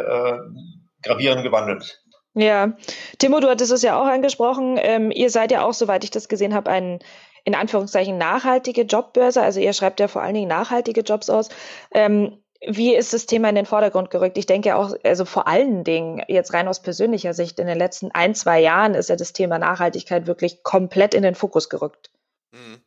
gravierend 1.02 1.42
gewandelt. 1.42 2.02
Ja, 2.34 2.76
Timo, 3.18 3.40
du 3.40 3.48
hattest 3.48 3.72
es 3.72 3.82
ja 3.82 4.00
auch 4.00 4.06
angesprochen. 4.06 4.78
Ähm, 4.80 5.10
ihr 5.10 5.30
seid 5.30 5.50
ja 5.50 5.64
auch, 5.64 5.74
soweit 5.74 6.04
ich 6.04 6.10
das 6.10 6.28
gesehen 6.28 6.54
habe, 6.54 6.70
ein 6.70 7.00
in 7.44 7.54
Anführungszeichen 7.54 8.18
nachhaltige 8.18 8.82
Jobbörse. 8.82 9.42
Also 9.42 9.58
ihr 9.58 9.72
schreibt 9.72 10.00
ja 10.00 10.08
vor 10.08 10.22
allen 10.22 10.34
Dingen 10.34 10.48
nachhaltige 10.48 11.00
Jobs 11.00 11.30
aus. 11.30 11.48
Ähm, 11.92 12.42
wie 12.66 12.94
ist 12.94 13.14
das 13.14 13.26
Thema 13.26 13.48
in 13.48 13.54
den 13.54 13.66
Vordergrund 13.66 14.10
gerückt? 14.10 14.36
Ich 14.36 14.46
denke 14.46 14.76
auch, 14.76 14.94
also 15.04 15.24
vor 15.24 15.46
allen 15.46 15.84
Dingen, 15.84 16.22
jetzt 16.28 16.52
rein 16.52 16.68
aus 16.68 16.82
persönlicher 16.82 17.32
Sicht, 17.32 17.58
in 17.58 17.66
den 17.66 17.78
letzten 17.78 18.10
ein, 18.10 18.34
zwei 18.34 18.60
Jahren 18.60 18.94
ist 18.94 19.08
ja 19.08 19.16
das 19.16 19.32
Thema 19.32 19.58
Nachhaltigkeit 19.58 20.26
wirklich 20.26 20.62
komplett 20.62 21.14
in 21.14 21.22
den 21.22 21.36
Fokus 21.36 21.68
gerückt. 21.68 22.10
Mhm. 22.52 22.82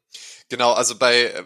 Genau, 0.52 0.74
also 0.74 0.98
bei, 0.98 1.28
äh, 1.28 1.44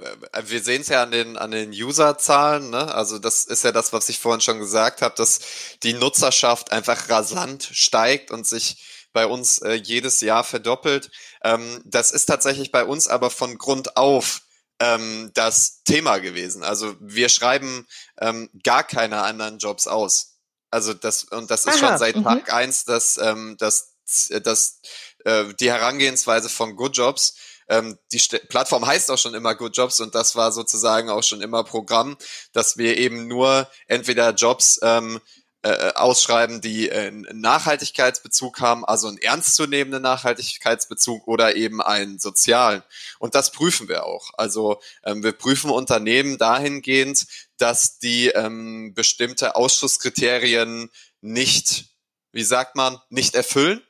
wir 0.47 0.63
sehen 0.63 0.81
es 0.81 0.87
ja 0.87 1.03
an 1.03 1.11
den, 1.11 1.37
an 1.37 1.51
den 1.51 1.69
User-Zahlen, 1.69 2.71
ne? 2.71 2.91
Also 2.95 3.19
das 3.19 3.45
ist 3.45 3.63
ja 3.63 3.71
das, 3.71 3.93
was 3.93 4.09
ich 4.09 4.17
vorhin 4.17 4.41
schon 4.41 4.57
gesagt 4.57 5.03
habe, 5.03 5.13
dass 5.15 5.41
die 5.83 5.93
Nutzerschaft 5.93 6.71
einfach 6.71 7.07
rasant 7.07 7.69
steigt 7.71 8.31
und 8.31 8.47
sich 8.47 9.07
bei 9.13 9.27
uns 9.27 9.59
äh, 9.59 9.73
jedes 9.73 10.21
Jahr 10.21 10.43
verdoppelt. 10.43 11.11
Ähm, 11.43 11.83
das 11.85 12.09
ist 12.09 12.25
tatsächlich 12.25 12.71
bei 12.71 12.83
uns 12.83 13.07
aber 13.07 13.29
von 13.29 13.59
Grund 13.59 13.95
auf 13.95 14.41
ähm, 14.79 15.29
das 15.35 15.83
Thema 15.83 16.17
gewesen. 16.17 16.63
Also 16.63 16.95
wir 16.99 17.29
schreiben 17.29 17.85
ähm, 18.19 18.49
gar 18.63 18.83
keine 18.83 19.21
anderen 19.21 19.59
Jobs 19.59 19.85
aus. 19.85 20.39
Also 20.71 20.95
das, 20.95 21.25
und 21.25 21.51
das 21.51 21.65
ist 21.65 21.77
Aha, 21.77 21.89
schon 21.89 21.97
seit 21.99 22.23
Tag 22.23 22.47
mhm. 22.47 22.53
eins, 22.55 22.85
dass, 22.85 23.17
ähm, 23.17 23.55
dass, 23.59 23.93
dass 24.41 24.79
äh, 25.25 25.53
die 25.59 25.69
Herangehensweise 25.69 26.49
von 26.49 26.75
Good 26.75 26.97
Jobs 26.97 27.35
ähm, 27.67 27.97
die 28.11 28.19
St 28.19 28.47
Plattform 28.49 28.85
heißt 28.85 29.09
auch 29.11 29.17
schon 29.17 29.33
immer 29.33 29.55
Good 29.55 29.75
Jobs 29.77 29.99
und 29.99 30.15
das 30.15 30.35
war 30.35 30.51
sozusagen 30.51 31.09
auch 31.09 31.23
schon 31.23 31.41
immer 31.41 31.63
Programm, 31.63 32.17
dass 32.53 32.77
wir 32.77 32.97
eben 32.97 33.27
nur 33.27 33.69
entweder 33.87 34.31
Jobs 34.31 34.79
ähm, 34.83 35.19
äh, 35.65 35.93
ausschreiben, 35.95 36.61
die 36.61 36.89
äh, 36.89 37.07
einen 37.07 37.41
Nachhaltigkeitsbezug 37.41 38.61
haben, 38.61 38.85
also 38.85 39.07
einen 39.07 39.17
ernstzunehmenden 39.17 40.03
Nachhaltigkeitsbezug 40.03 41.27
oder 41.27 41.55
eben 41.55 41.81
einen 41.81 42.19
sozialen. 42.19 42.83
Und 43.17 43.33
das 43.33 43.51
prüfen 43.51 43.87
wir 43.87 44.05
auch. 44.05 44.29
Also 44.37 44.79
ähm, 45.03 45.23
wir 45.23 45.31
prüfen 45.31 45.71
Unternehmen 45.71 46.37
dahingehend, 46.37 47.25
dass 47.57 47.97
die 47.97 48.27
ähm, 48.27 48.93
bestimmte 48.93 49.55
Ausschusskriterien 49.55 50.91
nicht, 51.21 51.85
wie 52.31 52.43
sagt 52.43 52.75
man, 52.75 52.99
nicht 53.09 53.33
erfüllen. 53.33 53.81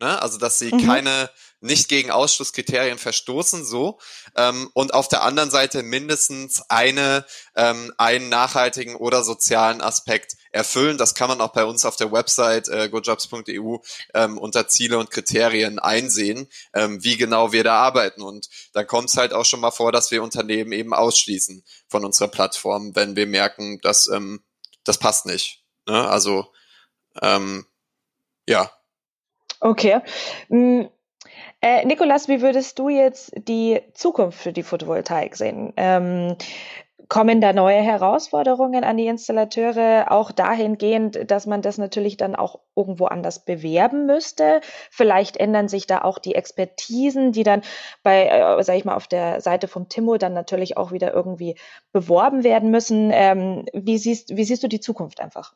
Ne? 0.00 0.20
Also 0.20 0.36
dass 0.36 0.58
sie 0.58 0.74
mhm. 0.74 0.86
keine 0.86 1.30
nicht 1.62 1.88
gegen 1.88 2.10
Ausschlusskriterien 2.10 2.98
verstoßen, 2.98 3.64
so. 3.64 3.98
Ähm, 4.36 4.70
und 4.74 4.94
auf 4.94 5.08
der 5.08 5.22
anderen 5.22 5.50
Seite 5.50 5.82
mindestens 5.82 6.62
eine, 6.68 7.24
ähm, 7.54 7.92
einen 7.98 8.28
nachhaltigen 8.28 8.96
oder 8.96 9.24
sozialen 9.24 9.80
Aspekt 9.80 10.36
erfüllen. 10.50 10.98
Das 10.98 11.14
kann 11.14 11.28
man 11.28 11.40
auch 11.40 11.52
bei 11.52 11.64
uns 11.64 11.84
auf 11.84 11.96
der 11.96 12.12
Website 12.12 12.68
äh, 12.68 12.88
gojobs.eu 12.88 13.76
ähm, 14.14 14.38
unter 14.38 14.68
Ziele 14.68 14.98
und 14.98 15.10
Kriterien 15.10 15.78
einsehen, 15.78 16.48
ähm, 16.74 17.02
wie 17.02 17.16
genau 17.16 17.52
wir 17.52 17.64
da 17.64 17.80
arbeiten. 17.80 18.22
Und 18.22 18.48
dann 18.72 18.86
kommt 18.86 19.08
es 19.08 19.16
halt 19.16 19.32
auch 19.32 19.44
schon 19.44 19.60
mal 19.60 19.70
vor, 19.70 19.92
dass 19.92 20.10
wir 20.10 20.22
Unternehmen 20.22 20.72
eben 20.72 20.92
ausschließen 20.92 21.64
von 21.88 22.04
unserer 22.04 22.28
Plattform, 22.28 22.94
wenn 22.94 23.16
wir 23.16 23.26
merken, 23.26 23.80
dass 23.80 24.08
ähm, 24.08 24.42
das 24.84 24.98
passt 24.98 25.26
nicht. 25.26 25.64
Ne? 25.86 26.08
Also 26.08 26.52
ähm, 27.20 27.66
ja. 28.46 28.70
Okay. 29.60 30.00
Äh, 31.62 31.84
Nikolas, 31.86 32.28
wie 32.28 32.42
würdest 32.42 32.78
du 32.78 32.88
jetzt 32.88 33.32
die 33.36 33.80
Zukunft 33.94 34.38
für 34.38 34.52
die 34.52 34.64
Photovoltaik 34.64 35.36
sehen? 35.36 35.72
Ähm, 35.76 36.36
kommen 37.08 37.40
da 37.40 37.52
neue 37.52 37.80
Herausforderungen 37.82 38.84
an 38.84 38.96
die 38.96 39.06
Installateure, 39.06 40.06
auch 40.10 40.32
dahingehend, 40.32 41.30
dass 41.30 41.46
man 41.46 41.62
das 41.62 41.78
natürlich 41.78 42.16
dann 42.16 42.34
auch 42.34 42.60
irgendwo 42.74 43.04
anders 43.06 43.44
bewerben 43.44 44.06
müsste? 44.06 44.60
Vielleicht 44.90 45.36
ändern 45.36 45.68
sich 45.68 45.86
da 45.86 46.02
auch 46.02 46.18
die 46.18 46.34
Expertisen, 46.34 47.30
die 47.32 47.44
dann 47.44 47.62
bei, 48.02 48.26
äh, 48.26 48.62
sag 48.64 48.76
ich 48.76 48.84
mal, 48.84 48.96
auf 48.96 49.06
der 49.06 49.40
Seite 49.40 49.68
vom 49.68 49.88
Timo 49.88 50.16
dann 50.16 50.34
natürlich 50.34 50.76
auch 50.76 50.90
wieder 50.90 51.12
irgendwie 51.14 51.56
beworben 51.92 52.42
werden 52.44 52.70
müssen. 52.70 53.10
Ähm, 53.12 53.66
wie, 53.72 53.98
siehst, 53.98 54.36
wie 54.36 54.44
siehst 54.44 54.62
du 54.64 54.68
die 54.68 54.80
Zukunft 54.80 55.20
einfach? 55.20 55.54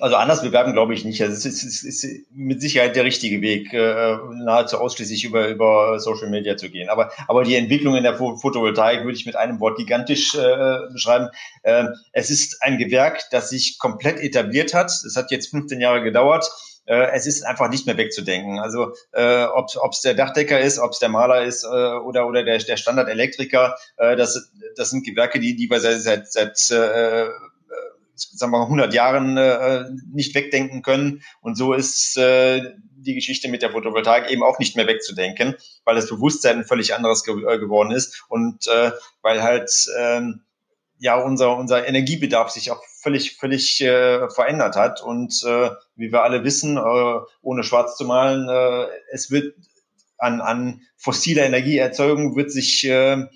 Also 0.00 0.16
anders 0.16 0.42
bewerben 0.42 0.72
glaube 0.72 0.94
ich 0.94 1.04
nicht. 1.04 1.20
Also 1.22 1.34
es 1.34 1.44
ist, 1.44 1.64
es 1.64 1.82
ist 2.04 2.26
mit 2.32 2.60
Sicherheit 2.60 2.96
der 2.96 3.04
richtige 3.04 3.40
Weg, 3.40 3.72
äh, 3.72 4.16
nahezu 4.32 4.78
ausschließlich 4.78 5.24
über, 5.24 5.48
über 5.48 5.98
Social 5.98 6.28
Media 6.28 6.56
zu 6.56 6.70
gehen. 6.70 6.88
Aber, 6.88 7.10
aber 7.26 7.44
die 7.44 7.56
Entwicklung 7.56 7.96
in 7.96 8.04
der 8.04 8.16
Photovoltaik 8.16 9.04
würde 9.04 9.16
ich 9.16 9.26
mit 9.26 9.36
einem 9.36 9.60
Wort 9.60 9.76
gigantisch 9.76 10.34
äh, 10.34 10.78
beschreiben. 10.92 11.28
Äh, 11.62 11.86
es 12.12 12.30
ist 12.30 12.62
ein 12.62 12.78
Gewerk, 12.78 13.24
das 13.30 13.50
sich 13.50 13.78
komplett 13.78 14.20
etabliert 14.20 14.74
hat. 14.74 14.90
Es 14.90 15.16
hat 15.16 15.30
jetzt 15.30 15.50
15 15.50 15.80
Jahre 15.80 16.02
gedauert 16.02 16.48
äh, 16.88 17.10
es 17.12 17.26
ist 17.26 17.44
einfach 17.44 17.68
nicht 17.68 17.86
mehr 17.86 17.96
wegzudenken. 17.96 18.58
Also 18.58 18.94
äh, 19.12 19.44
ob 19.44 19.92
es 19.92 20.00
der 20.00 20.14
Dachdecker 20.14 20.58
ist, 20.58 20.78
ob 20.78 20.92
es 20.92 20.98
der 20.98 21.10
Maler 21.10 21.44
ist 21.44 21.64
äh, 21.64 21.66
oder 21.66 22.26
oder 22.26 22.42
der, 22.42 22.58
der 22.58 22.76
Standardelektriker, 22.76 23.76
äh, 23.98 24.16
das, 24.16 24.50
das 24.74 24.90
sind 24.90 25.04
Gewerke, 25.04 25.38
die, 25.38 25.54
die 25.54 25.70
wir 25.70 25.80
seit, 25.80 26.32
seit, 26.32 26.70
äh, 26.70 27.28
sagen 28.20 28.52
wir, 28.52 28.62
100 28.62 28.92
Jahren 28.94 29.36
äh, 29.36 29.84
nicht 30.12 30.34
wegdenken 30.34 30.82
können. 30.82 31.22
Und 31.40 31.56
so 31.56 31.72
ist 31.72 32.16
äh, 32.16 32.62
die 33.00 33.14
Geschichte 33.14 33.48
mit 33.48 33.62
der 33.62 33.72
Photovoltaik 33.72 34.30
eben 34.30 34.42
auch 34.42 34.58
nicht 34.58 34.76
mehr 34.76 34.86
wegzudenken, 34.86 35.54
weil 35.84 35.96
das 35.96 36.08
Bewusstsein 36.08 36.58
ein 36.58 36.64
völlig 36.64 36.94
anderes 36.94 37.24
ge 37.24 37.34
äh, 37.34 37.58
geworden 37.58 37.90
ist 37.92 38.24
und 38.28 38.66
äh, 38.66 38.92
weil 39.22 39.42
halt 39.42 39.70
ähm, 39.98 40.42
ja 40.98 41.16
unser 41.16 41.56
unser 41.56 41.86
Energiebedarf 41.86 42.50
sich 42.50 42.70
auch 42.70 42.82
völlig 43.00 43.36
völlig 43.36 43.80
äh, 43.80 44.28
verändert 44.30 44.76
hat 44.76 45.02
und 45.02 45.42
äh, 45.44 45.70
wie 45.96 46.12
wir 46.12 46.22
alle 46.22 46.44
wissen, 46.44 46.76
äh, 46.76 47.20
ohne 47.42 47.62
schwarz 47.62 47.96
zu 47.96 48.04
malen, 48.04 48.48
äh, 48.48 48.88
es 49.12 49.30
wird 49.30 49.54
an 50.18 50.40
an 50.40 50.82
fossiler 50.96 51.44
Energieerzeugung 51.44 52.36
wird 52.36 52.50
sich 52.50 52.84
äh, 52.84 53.26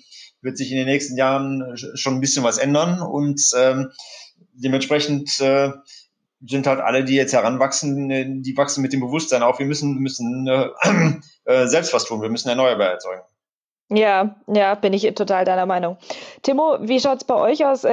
wird 0.41 0.57
sich 0.57 0.71
in 0.71 0.77
den 0.77 0.87
nächsten 0.87 1.15
Jahren 1.15 1.77
schon 1.77 2.15
ein 2.15 2.21
bisschen 2.21 2.43
was 2.43 2.57
ändern 2.57 3.01
und 3.01 3.41
ähm, 3.57 3.91
dementsprechend 4.53 5.39
äh, 5.39 5.71
sind 6.45 6.67
halt 6.67 6.81
alle, 6.81 7.03
die 7.03 7.15
jetzt 7.15 7.33
heranwachsen, 7.33 8.11
äh, 8.11 8.25
die 8.27 8.57
wachsen 8.57 8.81
mit 8.81 8.93
dem 8.93 8.99
Bewusstsein 8.99 9.43
auf, 9.43 9.59
wir 9.59 9.65
müssen, 9.65 9.97
müssen 9.99 10.47
äh, 10.47 10.69
äh, 11.45 11.67
selbst 11.67 11.93
was 11.93 12.05
tun, 12.05 12.21
wir 12.21 12.29
müssen 12.29 12.49
Erneuerbare 12.49 12.91
erzeugen. 12.91 13.21
Ja, 13.89 14.35
ja, 14.47 14.75
bin 14.75 14.93
ich 14.93 15.03
total 15.13 15.45
deiner 15.45 15.65
Meinung. 15.65 15.97
Timo, 16.41 16.77
wie 16.81 16.99
schaut's 16.99 17.25
bei 17.25 17.35
euch 17.35 17.65
aus? 17.65 17.83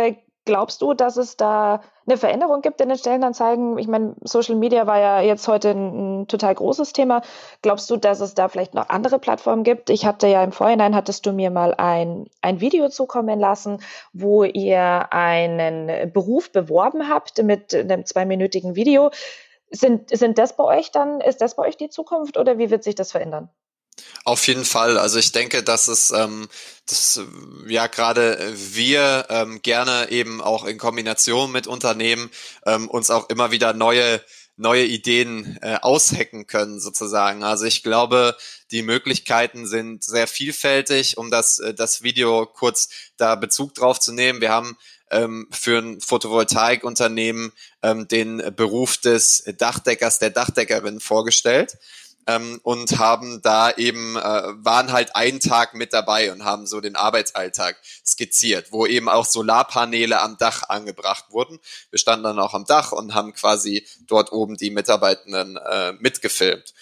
Glaubst 0.46 0.80
du, 0.80 0.94
dass 0.94 1.18
es 1.18 1.36
da 1.36 1.82
eine 2.06 2.16
Veränderung 2.16 2.62
gibt 2.62 2.80
in 2.80 2.88
den 2.88 2.96
Stellenanzeigen? 2.96 3.76
Ich 3.78 3.86
meine, 3.86 4.16
Social 4.22 4.56
Media 4.56 4.86
war 4.86 4.98
ja 4.98 5.20
jetzt 5.20 5.46
heute 5.48 5.70
ein, 5.70 6.22
ein, 6.22 6.28
total 6.28 6.54
großes 6.54 6.94
Thema. 6.94 7.20
Glaubst 7.60 7.90
du, 7.90 7.98
dass 7.98 8.20
es 8.20 8.34
da 8.34 8.48
vielleicht 8.48 8.72
noch 8.72 8.88
andere 8.88 9.18
Plattformen 9.18 9.64
gibt? 9.64 9.90
Ich 9.90 10.06
hatte 10.06 10.26
ja 10.28 10.42
im 10.42 10.52
Vorhinein, 10.52 10.94
hattest 10.94 11.26
du 11.26 11.32
mir 11.32 11.50
mal 11.50 11.74
ein, 11.74 12.26
ein 12.40 12.60
Video 12.60 12.88
zukommen 12.88 13.38
lassen, 13.38 13.82
wo 14.14 14.44
ihr 14.44 15.12
einen 15.12 16.10
Beruf 16.12 16.50
beworben 16.50 17.08
habt 17.10 17.42
mit 17.42 17.74
einem 17.74 18.06
zweiminütigen 18.06 18.74
Video. 18.74 19.10
Sind, 19.70 20.08
sind 20.08 20.38
das 20.38 20.56
bei 20.56 20.64
euch 20.64 20.90
dann, 20.90 21.20
ist 21.20 21.42
das 21.42 21.54
bei 21.54 21.66
euch 21.66 21.76
die 21.76 21.90
Zukunft 21.90 22.38
oder 22.38 22.56
wie 22.58 22.70
wird 22.70 22.82
sich 22.82 22.94
das 22.94 23.12
verändern? 23.12 23.50
Auf 24.24 24.46
jeden 24.46 24.64
Fall. 24.64 24.98
Also 24.98 25.18
ich 25.18 25.32
denke, 25.32 25.62
dass 25.62 25.88
es, 25.88 26.10
ähm, 26.10 26.48
dass 26.86 27.20
ja 27.66 27.86
gerade 27.86 28.52
wir 28.54 29.26
ähm, 29.28 29.62
gerne 29.62 30.10
eben 30.10 30.40
auch 30.40 30.64
in 30.64 30.78
Kombination 30.78 31.50
mit 31.52 31.66
Unternehmen 31.66 32.30
ähm, 32.66 32.88
uns 32.88 33.10
auch 33.10 33.28
immer 33.28 33.50
wieder 33.50 33.72
neue 33.72 34.20
neue 34.60 34.84
Ideen 34.84 35.58
äh, 35.62 35.76
aushacken 35.80 36.46
können 36.46 36.80
sozusagen. 36.80 37.42
Also 37.42 37.64
ich 37.64 37.82
glaube, 37.82 38.36
die 38.70 38.82
Möglichkeiten 38.82 39.66
sind 39.66 40.04
sehr 40.04 40.26
vielfältig, 40.26 41.16
um 41.16 41.30
das 41.30 41.60
äh, 41.60 41.72
das 41.72 42.02
Video 42.02 42.44
kurz 42.44 42.90
da 43.16 43.36
Bezug 43.36 43.74
drauf 43.74 43.98
zu 44.00 44.12
nehmen. 44.12 44.42
Wir 44.42 44.50
haben 44.50 44.76
ähm, 45.10 45.48
für 45.50 45.78
ein 45.78 46.00
Photovoltaikunternehmen 46.02 47.52
ähm, 47.82 48.06
den 48.06 48.42
Beruf 48.54 48.98
des 48.98 49.44
Dachdeckers, 49.56 50.18
der 50.18 50.30
Dachdeckerin 50.30 51.00
vorgestellt 51.00 51.78
ähm, 52.26 52.60
und 52.62 52.98
haben 52.98 53.42
da 53.42 53.70
eben, 53.72 54.16
äh, 54.16 54.20
waren 54.20 54.92
halt 54.92 55.16
einen 55.16 55.40
Tag 55.40 55.74
mit 55.74 55.92
dabei 55.92 56.32
und 56.32 56.44
haben 56.44 56.66
so 56.66 56.80
den 56.80 56.96
Arbeitsalltag 56.96 57.76
skizziert, 58.04 58.72
wo 58.72 58.86
eben 58.86 59.08
auch 59.08 59.24
Solarpaneele 59.24 60.20
am 60.20 60.36
Dach 60.36 60.68
angebracht 60.68 61.26
wurden. 61.30 61.58
Wir 61.90 61.98
standen 61.98 62.24
dann 62.24 62.38
auch 62.38 62.54
am 62.54 62.64
Dach 62.64 62.92
und 62.92 63.14
haben 63.14 63.32
quasi 63.32 63.86
dort 64.06 64.32
oben 64.32 64.56
die 64.56 64.70
Mitarbeitenden 64.70 65.56
äh, 65.56 65.92
mitgefilmt. 65.92 66.74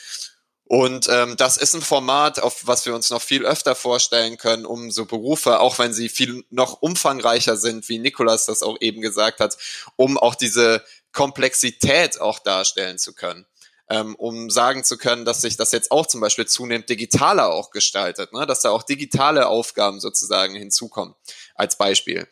Und 0.64 1.08
ähm, 1.08 1.36
das 1.38 1.56
ist 1.56 1.74
ein 1.74 1.80
Format, 1.80 2.40
auf 2.40 2.66
was 2.66 2.84
wir 2.84 2.94
uns 2.94 3.08
noch 3.08 3.22
viel 3.22 3.46
öfter 3.46 3.74
vorstellen 3.74 4.36
können, 4.36 4.66
um 4.66 4.90
so 4.90 5.06
Berufe, 5.06 5.60
auch 5.60 5.78
wenn 5.78 5.94
sie 5.94 6.10
viel 6.10 6.44
noch 6.50 6.82
umfangreicher 6.82 7.56
sind, 7.56 7.88
wie 7.88 7.98
Nikolas 7.98 8.44
das 8.44 8.62
auch 8.62 8.76
eben 8.80 9.00
gesagt 9.00 9.40
hat, 9.40 9.56
um 9.96 10.18
auch 10.18 10.34
diese 10.34 10.84
Komplexität 11.12 12.20
auch 12.20 12.38
darstellen 12.38 12.98
zu 12.98 13.14
können 13.14 13.46
ähm, 13.90 14.14
um 14.16 14.50
sagen 14.50 14.84
zu 14.84 14.98
können, 14.98 15.24
dass 15.24 15.40
sich 15.40 15.56
das 15.56 15.72
jetzt 15.72 15.90
auch 15.90 16.06
zum 16.06 16.20
Beispiel 16.20 16.46
zunehmend 16.46 16.88
digitaler 16.88 17.50
auch 17.50 17.70
gestaltet, 17.70 18.32
ne? 18.32 18.46
dass 18.46 18.60
da 18.60 18.70
auch 18.70 18.82
digitale 18.82 19.46
Aufgaben 19.46 20.00
sozusagen 20.00 20.54
hinzukommen, 20.54 21.14
als 21.54 21.76
Beispiel. 21.76 22.28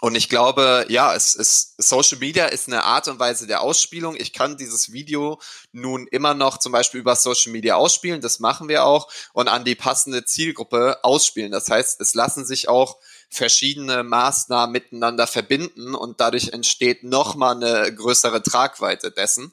Und 0.00 0.14
ich 0.14 0.28
glaube, 0.28 0.86
ja, 0.88 1.12
es 1.12 1.34
ist 1.34 1.74
Social 1.82 2.18
Media 2.18 2.46
ist 2.46 2.68
eine 2.68 2.84
Art 2.84 3.08
und 3.08 3.18
Weise 3.18 3.48
der 3.48 3.62
Ausspielung. 3.62 4.14
Ich 4.16 4.32
kann 4.32 4.56
dieses 4.56 4.92
Video 4.92 5.40
nun 5.72 6.06
immer 6.06 6.34
noch 6.34 6.58
zum 6.58 6.70
Beispiel 6.70 7.00
über 7.00 7.16
Social 7.16 7.50
Media 7.50 7.74
ausspielen, 7.74 8.20
das 8.20 8.38
machen 8.38 8.68
wir 8.68 8.84
auch, 8.84 9.10
und 9.32 9.48
an 9.48 9.64
die 9.64 9.74
passende 9.74 10.24
Zielgruppe 10.24 11.00
ausspielen. 11.02 11.50
Das 11.50 11.68
heißt, 11.68 12.00
es 12.00 12.14
lassen 12.14 12.46
sich 12.46 12.68
auch 12.68 12.98
verschiedene 13.28 14.04
Maßnahmen 14.04 14.72
miteinander 14.72 15.26
verbinden 15.26 15.96
und 15.96 16.20
dadurch 16.20 16.50
entsteht 16.50 17.02
nochmal 17.02 17.56
eine 17.56 17.92
größere 17.92 18.42
Tragweite 18.42 19.10
dessen. 19.10 19.52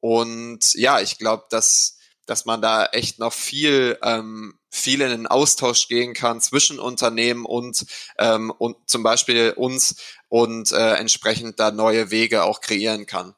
Und 0.00 0.74
ja, 0.74 1.00
ich 1.00 1.18
glaube, 1.18 1.44
dass, 1.50 1.98
dass 2.26 2.44
man 2.44 2.62
da 2.62 2.86
echt 2.86 3.18
noch 3.18 3.32
viel, 3.32 3.98
ähm, 4.02 4.58
viel 4.70 5.00
in 5.00 5.10
den 5.10 5.26
Austausch 5.26 5.88
gehen 5.88 6.14
kann 6.14 6.40
zwischen 6.40 6.78
Unternehmen 6.78 7.44
und, 7.44 7.86
ähm, 8.18 8.50
und 8.56 8.76
zum 8.86 9.02
Beispiel 9.02 9.52
uns 9.56 9.96
und 10.28 10.72
äh, 10.72 10.94
entsprechend 10.94 11.60
da 11.60 11.70
neue 11.70 12.10
Wege 12.10 12.44
auch 12.44 12.60
kreieren 12.60 13.06
kann. 13.06 13.34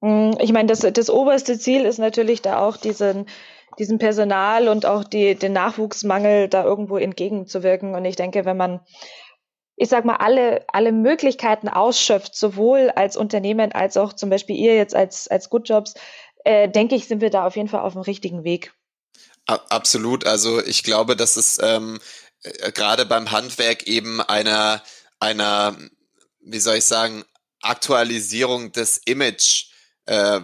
Mm, 0.00 0.32
ich 0.40 0.52
meine, 0.52 0.68
das, 0.68 0.80
das 0.80 1.10
oberste 1.10 1.58
Ziel 1.58 1.84
ist 1.84 1.98
natürlich 1.98 2.42
da 2.42 2.58
auch 2.58 2.76
diesen, 2.76 3.26
diesem 3.78 3.98
Personal 3.98 4.68
und 4.68 4.84
auch 4.84 5.04
die, 5.04 5.34
den 5.34 5.52
Nachwuchsmangel 5.52 6.48
da 6.48 6.64
irgendwo 6.64 6.98
entgegenzuwirken. 6.98 7.94
Und 7.94 8.04
ich 8.04 8.16
denke, 8.16 8.44
wenn 8.44 8.56
man 8.56 8.80
ich 9.80 9.88
sag 9.88 10.04
mal, 10.04 10.16
alle, 10.16 10.62
alle 10.68 10.92
Möglichkeiten 10.92 11.66
ausschöpft, 11.66 12.36
sowohl 12.36 12.90
als 12.96 13.16
Unternehmen 13.16 13.72
als 13.72 13.96
auch 13.96 14.12
zum 14.12 14.28
Beispiel 14.28 14.54
ihr 14.54 14.76
jetzt 14.76 14.94
als, 14.94 15.26
als 15.26 15.48
Good 15.48 15.70
Jobs, 15.70 15.94
äh, 16.44 16.68
denke 16.68 16.96
ich, 16.96 17.08
sind 17.08 17.22
wir 17.22 17.30
da 17.30 17.46
auf 17.46 17.56
jeden 17.56 17.68
Fall 17.68 17.80
auf 17.80 17.94
dem 17.94 18.02
richtigen 18.02 18.44
Weg. 18.44 18.74
Absolut. 19.46 20.26
Also 20.26 20.62
ich 20.62 20.82
glaube, 20.82 21.16
dass 21.16 21.38
es 21.38 21.58
ähm, 21.62 21.98
äh, 22.42 22.72
gerade 22.72 23.06
beim 23.06 23.32
Handwerk 23.32 23.84
eben 23.86 24.20
einer, 24.20 24.82
einer, 25.18 25.78
wie 26.40 26.60
soll 26.60 26.76
ich 26.76 26.84
sagen, 26.84 27.24
Aktualisierung 27.62 28.72
des 28.72 28.98
Image 28.98 29.69
äh, 30.06 30.40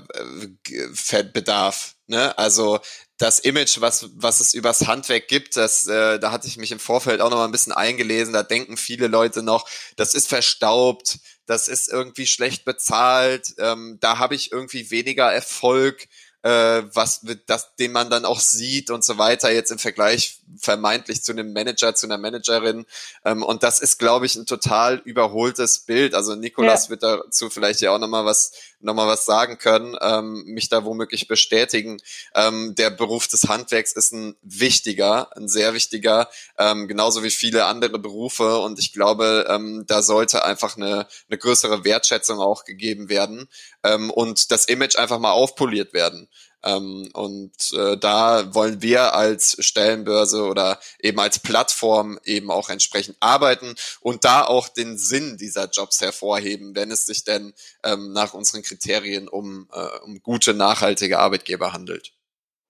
bedarf. 1.33 1.95
Ne? 2.07 2.37
Also 2.39 2.79
das 3.19 3.39
Image, 3.39 3.81
was, 3.81 4.11
was 4.15 4.41
es 4.41 4.55
übers 4.55 4.87
Handwerk 4.87 5.29
gibt, 5.29 5.57
das, 5.57 5.87
äh, 5.87 6.19
da 6.19 6.33
hatte 6.33 6.49
ich 6.49 6.57
mich 6.57 6.71
im 6.71 6.79
Vorfeld 6.79 7.21
auch 7.21 7.31
noch 7.31 7.39
mal 7.39 7.47
ein 7.47 7.53
bisschen 7.53 7.73
eingelesen. 7.73 8.35
Da 8.35 8.43
denken 8.43 8.77
viele 8.77 9.07
Leute 9.07 9.43
noch, 9.43 9.69
das 9.97 10.15
ist 10.15 10.29
verstaubt, 10.29 11.19
das 11.47 11.69
ist 11.69 11.89
irgendwie 11.89 12.27
schlecht 12.27 12.65
bezahlt, 12.65 13.55
ähm, 13.59 13.99
da 14.01 14.19
habe 14.19 14.35
ich 14.35 14.53
irgendwie 14.53 14.91
weniger 14.91 15.33
Erfolg 15.33 16.09
äh, 16.47 16.85
was 16.95 17.27
das, 17.47 17.75
den 17.75 17.91
man 17.91 18.09
dann 18.09 18.25
auch 18.25 18.39
sieht 18.39 18.91
und 18.91 19.03
so 19.03 19.19
weiter, 19.19 19.51
jetzt 19.51 19.73
im 19.73 19.81
Vergleich 19.81 20.39
vermeintlich 20.61 21.25
zu 21.25 21.33
einem 21.33 21.53
Manager, 21.53 21.93
zu 21.97 22.07
einer 22.07 22.19
Managerin. 22.19 22.87
Ähm, 23.25 23.43
und 23.43 23.65
das 23.65 23.81
ist, 23.81 23.99
glaube 23.99 24.27
ich, 24.27 24.37
ein 24.37 24.47
total 24.47 25.03
überholtes 25.05 25.81
Bild. 25.81 26.15
Also 26.15 26.37
Nikolas 26.37 26.85
ja. 26.85 26.91
wird 26.91 27.03
dazu 27.03 27.51
vielleicht 27.51 27.81
ja 27.81 27.91
auch 27.91 27.99
nochmal 27.99 28.25
was, 28.25 28.53
noch 28.87 28.95
mal 28.95 29.07
was 29.07 29.27
sagen 29.27 29.59
können, 29.59 29.97
ähm, 30.01 30.45
mich 30.47 30.69
da 30.69 30.85
womöglich 30.85 31.29
bestätigen. 31.29 31.99
Ähm, 32.35 32.75
der 32.77 32.91
Beruf 32.91 33.27
des 33.27 33.49
Handwerks 33.49 33.93
ist 33.93 34.13
ein 34.13 34.37
wichtiger, 34.43 35.37
ein 35.37 35.49
sehr 35.49 35.75
wichtiger, 35.75 36.31
ähm, 36.57 36.89
genauso 36.89 37.23
wie 37.23 37.31
viele 37.31 37.67
andere 37.67 37.99
Berufe. 37.99 38.59
Und 38.61 38.79
ich 38.79 38.93
glaube, 38.93 39.47
ähm, 39.51 39.85
da 39.87 40.03
sollte 40.03 40.45
einfach 40.45 40.77
eine, 40.77 41.07
eine 41.29 41.39
größere 41.39 41.85
Wertschätzung 41.85 42.39
auch 42.39 42.65
gegeben 42.65 43.09
werden 43.09 43.49
ähm, 43.83 44.11
und 44.11 44.51
das 44.51 44.67
Image 44.67 44.97
einfach 44.97 45.19
mal 45.19 45.33
aufpoliert 45.33 45.93
werden. 45.93 46.29
Ähm, 46.65 47.09
und 47.13 47.53
äh, 47.73 47.97
da 47.97 48.55
wollen 48.55 48.83
wir 48.83 49.15
als 49.15 49.57
Stellenbörse 49.61 50.45
oder 50.45 50.81
eben 51.01 51.21
als 51.21 51.39
Plattform 51.39 52.19
eben 52.25 52.51
auch 52.51 52.71
entsprechend 52.71 53.17
arbeiten 53.21 53.75
und 54.01 54.25
da 54.25 54.45
auch 54.45 54.69
den 54.69 54.99
Sinn 54.99 55.37
dieser 55.37 55.69
Jobs 55.71 56.01
hervorheben, 56.01 56.75
wenn 56.75 56.91
es 56.91 57.07
sich 57.07 57.25
denn 57.25 57.53
ähm, 57.85 58.13
nach 58.13 58.35
unseren 58.35 58.63
Kriterien 58.63 59.29
um, 59.29 59.69
äh, 59.73 59.99
um 60.05 60.21
gute, 60.23 60.55
nachhaltige 60.55 61.19
Arbeitgeber 61.19 61.73
handelt. 61.73 62.13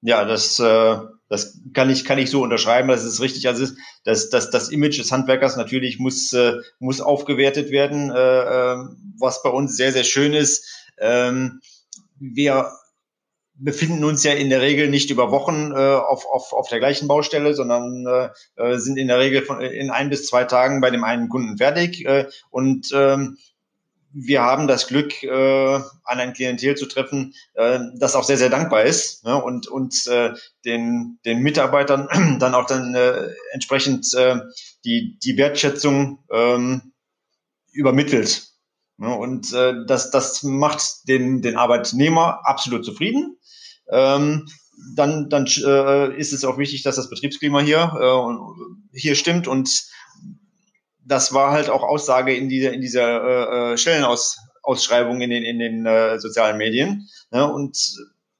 Ja, 0.02 0.24
das, 0.24 0.58
äh, 0.60 0.98
das 1.28 1.58
kann 1.72 1.90
ich 1.90 2.04
kann 2.04 2.18
ich 2.18 2.30
so 2.30 2.42
unterschreiben. 2.42 2.88
Das 2.88 3.02
ist 3.04 3.20
richtig. 3.20 3.48
Also 3.48 3.66
das, 4.04 4.30
das, 4.30 4.50
das 4.50 4.68
Image 4.68 4.98
des 4.98 5.10
Handwerkers 5.10 5.56
natürlich 5.56 5.98
muss 5.98 6.32
äh, 6.32 6.58
muss 6.78 7.00
aufgewertet 7.00 7.70
werden, 7.70 8.10
äh, 8.10 8.14
äh, 8.14 8.76
was 9.18 9.42
bei 9.42 9.50
uns 9.50 9.76
sehr 9.76 9.92
sehr 9.92 10.04
schön 10.04 10.34
ist. 10.34 10.66
Ähm, 10.98 11.60
wir 12.18 12.70
befinden 13.58 14.04
uns 14.04 14.22
ja 14.22 14.32
in 14.32 14.50
der 14.50 14.60
Regel 14.60 14.88
nicht 14.88 15.10
über 15.10 15.30
Wochen 15.30 15.72
äh, 15.72 15.76
auf, 15.76 16.26
auf, 16.26 16.52
auf 16.52 16.68
der 16.68 16.78
gleichen 16.78 17.08
Baustelle, 17.08 17.54
sondern 17.54 18.06
äh, 18.06 18.28
äh, 18.56 18.78
sind 18.78 18.96
in 18.98 19.08
der 19.08 19.18
Regel 19.18 19.42
von, 19.42 19.60
in 19.60 19.90
ein 19.90 20.10
bis 20.10 20.26
zwei 20.26 20.44
Tagen 20.44 20.80
bei 20.80 20.90
dem 20.90 21.04
einen 21.04 21.28
Kunden 21.28 21.56
fertig. 21.56 22.04
Äh, 22.04 22.26
und 22.50 22.90
ähm, 22.94 23.38
wir 24.18 24.42
haben 24.42 24.66
das 24.66 24.86
Glück, 24.86 25.22
äh, 25.22 25.74
an 26.04 26.18
ein 26.18 26.32
Klientel 26.32 26.74
zu 26.74 26.86
treffen, 26.86 27.34
äh, 27.54 27.80
das 27.98 28.14
auch 28.14 28.24
sehr, 28.24 28.38
sehr 28.38 28.48
dankbar 28.48 28.84
ist 28.84 29.24
ne, 29.24 29.42
und 29.42 29.68
uns 29.68 30.06
äh, 30.06 30.32
den, 30.64 31.18
den 31.24 31.40
Mitarbeitern 31.40 32.08
dann 32.40 32.54
auch 32.54 32.66
dann 32.66 32.94
äh, 32.94 33.28
entsprechend 33.52 34.12
äh, 34.14 34.36
die, 34.84 35.18
die 35.22 35.36
Wertschätzung 35.36 36.24
ähm, 36.30 36.92
übermittelt. 37.72 38.48
Ne, 38.96 39.14
und 39.14 39.52
äh, 39.52 39.74
das, 39.86 40.10
das 40.10 40.42
macht 40.42 41.08
den, 41.08 41.42
den 41.42 41.56
Arbeitnehmer 41.56 42.40
absolut 42.44 42.84
zufrieden. 42.86 43.36
Ähm, 43.90 44.46
dann 44.94 45.28
dann 45.30 45.46
äh, 45.46 46.16
ist 46.16 46.32
es 46.32 46.44
auch 46.44 46.58
wichtig, 46.58 46.82
dass 46.82 46.96
das 46.96 47.10
Betriebsklima 47.10 47.60
hier, 47.60 47.92
äh, 47.98 48.98
hier 48.98 49.14
stimmt. 49.14 49.48
Und 49.48 49.86
das 51.04 51.32
war 51.32 51.52
halt 51.52 51.70
auch 51.70 51.82
Aussage 51.82 52.34
in 52.34 52.48
dieser, 52.48 52.72
in 52.72 52.80
dieser 52.80 53.72
äh, 53.72 53.72
äh 53.72 53.76
Stellenausschreibung 53.76 55.20
in 55.20 55.30
den, 55.30 55.44
in 55.44 55.58
den 55.58 55.86
äh, 55.86 56.18
sozialen 56.18 56.58
Medien. 56.58 57.08
Ne? 57.30 57.50
Und 57.50 57.78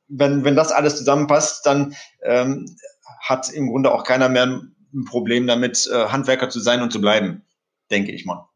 wenn, 0.09 0.45
wenn 0.45 0.57
das 0.57 0.73
alles 0.73 0.97
zusammenpasst, 0.97 1.65
dann 1.65 1.95
ähm, 2.23 2.77
hat 3.21 3.51
im 3.51 3.69
Grunde 3.69 3.93
auch 3.93 4.05
keiner 4.05 4.29
mehr 4.29 4.47
ein 4.47 5.05
Problem 5.05 5.47
damit, 5.47 5.89
äh, 5.93 6.07
Handwerker 6.09 6.49
zu 6.49 6.61
sein 6.61 6.83
und 6.83 6.93
zu 6.93 7.01
bleiben, 7.01 7.45
denke 7.91 8.13
ich 8.13 8.25
mal. 8.25 8.49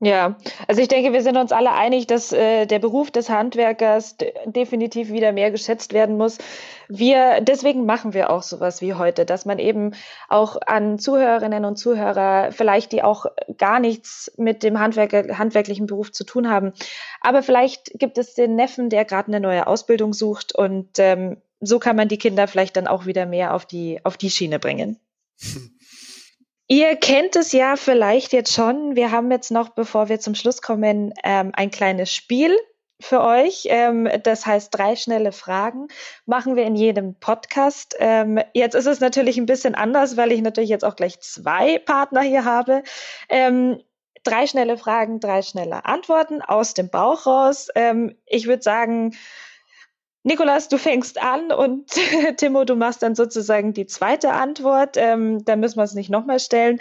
Ja, 0.00 0.36
also 0.68 0.80
ich 0.80 0.86
denke, 0.86 1.12
wir 1.12 1.22
sind 1.22 1.36
uns 1.36 1.50
alle 1.50 1.72
einig, 1.72 2.06
dass 2.06 2.32
äh, 2.32 2.66
der 2.66 2.78
Beruf 2.78 3.10
des 3.10 3.28
Handwerkers 3.28 4.16
definitiv 4.44 5.10
wieder 5.10 5.32
mehr 5.32 5.50
geschätzt 5.50 5.92
werden 5.92 6.16
muss. 6.16 6.38
Wir, 6.88 7.40
deswegen 7.40 7.84
machen 7.84 8.14
wir 8.14 8.30
auch 8.30 8.44
sowas 8.44 8.80
wie 8.80 8.94
heute, 8.94 9.26
dass 9.26 9.44
man 9.44 9.58
eben 9.58 9.94
auch 10.28 10.56
an 10.64 11.00
Zuhörerinnen 11.00 11.64
und 11.64 11.78
Zuhörer, 11.78 12.52
vielleicht 12.52 12.92
die 12.92 13.02
auch 13.02 13.26
gar 13.56 13.80
nichts 13.80 14.30
mit 14.36 14.62
dem 14.62 14.78
Handwerker, 14.78 15.36
handwerklichen 15.36 15.86
Beruf 15.86 16.12
zu 16.12 16.22
tun 16.22 16.48
haben, 16.48 16.72
aber 17.20 17.42
vielleicht 17.42 17.98
gibt 17.98 18.18
es 18.18 18.34
den 18.34 18.54
Neffen, 18.54 18.90
der 18.90 19.04
gerade 19.04 19.28
eine 19.28 19.40
neue 19.40 19.66
Ausbildung 19.66 20.12
sucht 20.12 20.54
und 20.54 21.00
ähm, 21.00 21.38
so 21.60 21.80
kann 21.80 21.96
man 21.96 22.06
die 22.06 22.18
Kinder 22.18 22.46
vielleicht 22.46 22.76
dann 22.76 22.86
auch 22.86 23.06
wieder 23.06 23.26
mehr 23.26 23.52
auf 23.52 23.66
die, 23.66 23.98
auf 24.04 24.16
die 24.16 24.30
Schiene 24.30 24.60
bringen. 24.60 25.00
Ihr 26.70 26.96
kennt 26.96 27.34
es 27.34 27.52
ja 27.52 27.76
vielleicht 27.76 28.34
jetzt 28.34 28.52
schon. 28.52 28.94
Wir 28.94 29.10
haben 29.10 29.30
jetzt 29.30 29.50
noch, 29.50 29.70
bevor 29.70 30.10
wir 30.10 30.20
zum 30.20 30.34
Schluss 30.34 30.60
kommen, 30.60 31.14
ähm, 31.24 31.50
ein 31.54 31.70
kleines 31.70 32.12
Spiel 32.12 32.54
für 33.00 33.22
euch. 33.22 33.66
Ähm, 33.70 34.06
das 34.22 34.44
heißt, 34.44 34.74
drei 34.74 34.94
schnelle 34.94 35.32
Fragen 35.32 35.88
machen 36.26 36.56
wir 36.56 36.64
in 36.64 36.76
jedem 36.76 37.14
Podcast. 37.14 37.96
Ähm, 37.98 38.38
jetzt 38.52 38.74
ist 38.74 38.84
es 38.84 39.00
natürlich 39.00 39.38
ein 39.38 39.46
bisschen 39.46 39.74
anders, 39.74 40.18
weil 40.18 40.30
ich 40.30 40.42
natürlich 40.42 40.68
jetzt 40.68 40.84
auch 40.84 40.94
gleich 40.94 41.18
zwei 41.20 41.78
Partner 41.78 42.20
hier 42.20 42.44
habe. 42.44 42.82
Ähm, 43.30 43.82
drei 44.22 44.46
schnelle 44.46 44.76
Fragen, 44.76 45.20
drei 45.20 45.40
schnelle 45.40 45.86
Antworten 45.86 46.42
aus 46.42 46.74
dem 46.74 46.90
Bauch 46.90 47.24
raus. 47.24 47.68
Ähm, 47.76 48.14
ich 48.26 48.46
würde 48.46 48.62
sagen, 48.62 49.16
Nikolas, 50.24 50.68
du 50.68 50.78
fängst 50.78 51.22
an 51.22 51.52
und 51.52 51.86
Timo, 52.36 52.64
du 52.64 52.74
machst 52.74 53.02
dann 53.02 53.14
sozusagen 53.14 53.72
die 53.72 53.86
zweite 53.86 54.32
Antwort. 54.32 54.96
Ähm, 54.96 55.44
da 55.44 55.56
müssen 55.56 55.76
wir 55.76 55.84
es 55.84 55.94
nicht 55.94 56.10
nochmal 56.10 56.40
stellen. 56.40 56.80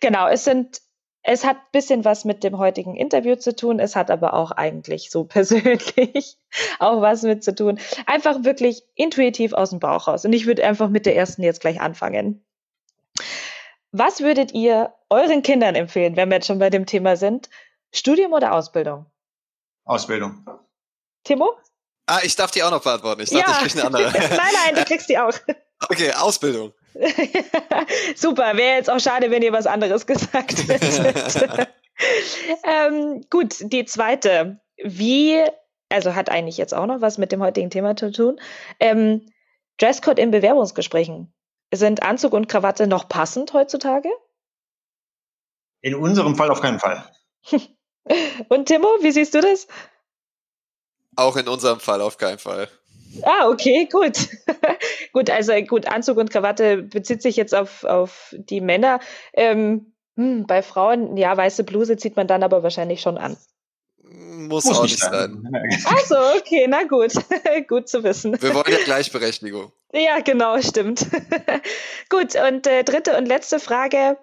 Genau, 0.00 0.26
es 0.26 0.44
sind, 0.44 0.80
es 1.22 1.44
hat 1.44 1.56
ein 1.56 1.72
bisschen 1.72 2.04
was 2.04 2.24
mit 2.24 2.42
dem 2.42 2.58
heutigen 2.58 2.96
Interview 2.96 3.36
zu 3.36 3.54
tun. 3.54 3.78
Es 3.78 3.94
hat 3.94 4.10
aber 4.10 4.34
auch 4.34 4.52
eigentlich 4.52 5.10
so 5.10 5.24
persönlich 5.28 6.38
auch 6.78 7.02
was 7.02 7.22
mit 7.22 7.44
zu 7.44 7.54
tun. 7.54 7.78
Einfach 8.06 8.42
wirklich 8.44 8.82
intuitiv 8.94 9.52
aus 9.52 9.70
dem 9.70 9.80
Bauch 9.80 10.08
raus. 10.08 10.24
Und 10.24 10.32
ich 10.32 10.46
würde 10.46 10.64
einfach 10.64 10.88
mit 10.88 11.06
der 11.06 11.16
ersten 11.16 11.42
jetzt 11.42 11.60
gleich 11.60 11.80
anfangen. 11.80 12.44
Was 13.92 14.20
würdet 14.20 14.52
ihr 14.52 14.94
euren 15.08 15.42
Kindern 15.42 15.74
empfehlen, 15.74 16.16
wenn 16.16 16.28
wir 16.28 16.36
jetzt 16.36 16.46
schon 16.46 16.58
bei 16.58 16.70
dem 16.70 16.86
Thema 16.86 17.16
sind? 17.16 17.48
Studium 17.92 18.32
oder 18.32 18.52
Ausbildung? 18.52 19.06
Ausbildung. 19.84 20.44
Timo? 21.24 21.54
Ah, 22.08 22.20
ich 22.22 22.34
darf 22.36 22.50
die 22.50 22.62
auch 22.62 22.70
noch 22.70 22.82
beantworten. 22.82 23.20
Ich 23.20 23.28
dachte, 23.28 23.50
ja. 23.50 23.58
ich 23.66 23.72
kriege 23.72 23.86
eine 23.86 23.98
andere. 23.98 24.18
nein, 24.18 24.52
nein, 24.64 24.74
du 24.76 24.84
kriegst 24.84 25.10
die 25.10 25.18
auch. 25.18 25.34
Okay, 25.90 26.10
Ausbildung. 26.12 26.72
Super, 28.16 28.56
wäre 28.56 28.76
jetzt 28.76 28.88
auch 28.88 28.98
schade, 28.98 29.30
wenn 29.30 29.42
ihr 29.42 29.52
was 29.52 29.66
anderes 29.66 30.06
gesagt 30.06 30.68
hättet. 30.68 31.68
ähm, 32.64 33.26
gut, 33.28 33.56
die 33.60 33.84
zweite. 33.84 34.58
Wie, 34.82 35.44
also 35.90 36.14
hat 36.14 36.30
eigentlich 36.30 36.56
jetzt 36.56 36.72
auch 36.72 36.86
noch 36.86 37.02
was 37.02 37.18
mit 37.18 37.30
dem 37.30 37.42
heutigen 37.42 37.68
Thema 37.68 37.94
zu 37.94 38.10
tun. 38.10 38.40
Ähm, 38.80 39.26
Dresscode 39.76 40.18
in 40.18 40.30
Bewerbungsgesprächen. 40.30 41.32
Sind 41.74 42.02
Anzug 42.02 42.32
und 42.32 42.48
Krawatte 42.48 42.86
noch 42.86 43.06
passend 43.06 43.52
heutzutage? 43.52 44.08
In 45.82 45.94
unserem 45.94 46.36
Fall 46.36 46.50
auf 46.50 46.62
keinen 46.62 46.80
Fall. 46.80 47.04
und 48.48 48.66
Timo, 48.66 48.88
wie 49.02 49.12
siehst 49.12 49.34
du 49.34 49.42
das? 49.42 49.66
Auch 51.18 51.36
in 51.36 51.48
unserem 51.48 51.80
Fall 51.80 52.00
auf 52.00 52.16
keinen 52.16 52.38
Fall. 52.38 52.68
Ah, 53.22 53.48
okay, 53.48 53.88
gut. 53.90 54.28
gut, 55.12 55.30
also 55.30 55.52
gut, 55.62 55.86
Anzug 55.88 56.16
und 56.16 56.30
Krawatte 56.30 56.76
bezieht 56.76 57.22
sich 57.22 57.34
jetzt 57.34 57.56
auf, 57.56 57.82
auf 57.82 58.32
die 58.38 58.60
Männer. 58.60 59.00
Ähm, 59.32 59.92
hm, 60.14 60.46
bei 60.46 60.62
Frauen, 60.62 61.16
ja, 61.16 61.36
weiße 61.36 61.64
Bluse 61.64 61.96
zieht 61.96 62.14
man 62.14 62.28
dann 62.28 62.44
aber 62.44 62.62
wahrscheinlich 62.62 63.00
schon 63.00 63.18
an. 63.18 63.36
Muss, 64.04 64.64
Muss 64.64 64.78
auch 64.78 64.82
nicht 64.84 65.00
sein. 65.00 65.42
sein. 65.42 65.84
Achso, 65.86 66.14
okay, 66.36 66.66
na 66.68 66.84
gut. 66.84 67.12
gut 67.68 67.88
zu 67.88 68.04
wissen. 68.04 68.40
Wir 68.40 68.54
wollen 68.54 68.70
ja 68.70 68.78
Gleichberechtigung. 68.84 69.72
Ja, 69.92 70.20
genau, 70.20 70.62
stimmt. 70.62 71.04
gut, 72.10 72.36
und 72.36 72.68
äh, 72.68 72.84
dritte 72.84 73.16
und 73.18 73.26
letzte 73.26 73.58
Frage. 73.58 74.18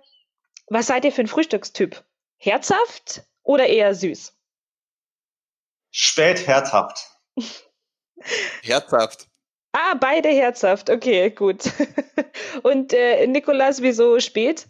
Was 0.68 0.88
seid 0.88 1.04
ihr 1.04 1.12
für 1.12 1.24
ein 1.24 1.28
Frühstückstyp? 1.28 2.06
Herzhaft 2.38 3.24
oder 3.44 3.68
eher 3.68 3.94
süß? 3.94 4.35
Spät 5.98 6.46
herzhaft. 6.46 7.10
herzhaft. 8.64 9.28
Ah, 9.72 9.94
beide 9.94 10.28
herzhaft. 10.28 10.90
Okay, 10.90 11.30
gut. 11.30 11.72
Und 12.64 12.92
äh, 12.92 13.26
Nikolas, 13.28 13.82
wieso 13.82 14.20
spät? 14.20 14.68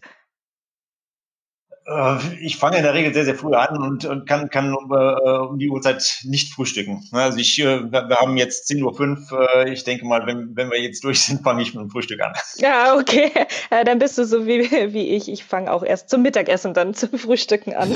Äh, 1.87 2.17
ich 2.41 2.57
fange 2.57 2.77
in 2.77 2.83
der 2.83 2.93
Regel 2.93 3.13
sehr, 3.13 3.25
sehr 3.25 3.35
früh 3.35 3.53
an 3.53 3.77
und, 3.77 4.05
und 4.05 4.27
kann, 4.27 4.49
kann 4.49 4.73
um, 4.73 4.91
äh, 4.91 5.29
um 5.37 5.59
die 5.59 5.69
Uhrzeit 5.69 6.21
nicht 6.23 6.53
frühstücken. 6.53 7.07
Also 7.11 7.37
ich, 7.37 7.59
äh, 7.59 7.91
wir 7.91 8.17
haben 8.17 8.37
jetzt 8.37 8.69
10.05 8.69 9.31
Uhr. 9.31 9.67
Ich 9.67 9.83
denke 9.83 10.05
mal, 10.05 10.25
wenn, 10.25 10.55
wenn 10.55 10.71
wir 10.71 10.81
jetzt 10.81 11.03
durch 11.03 11.21
sind, 11.21 11.43
fange 11.43 11.61
ich 11.61 11.73
mit 11.73 11.83
dem 11.83 11.89
Frühstück 11.89 12.21
an. 12.21 12.33
Ja, 12.57 12.95
okay. 12.95 13.31
dann 13.69 13.99
bist 13.99 14.17
du 14.17 14.25
so 14.25 14.47
wie, 14.47 14.71
wie 14.93 15.09
ich. 15.09 15.29
Ich 15.29 15.43
fange 15.43 15.71
auch 15.71 15.83
erst 15.83 16.09
zum 16.09 16.21
Mittagessen 16.21 16.73
dann 16.73 16.93
zum 16.93 17.17
Frühstücken 17.19 17.73
an. 17.73 17.91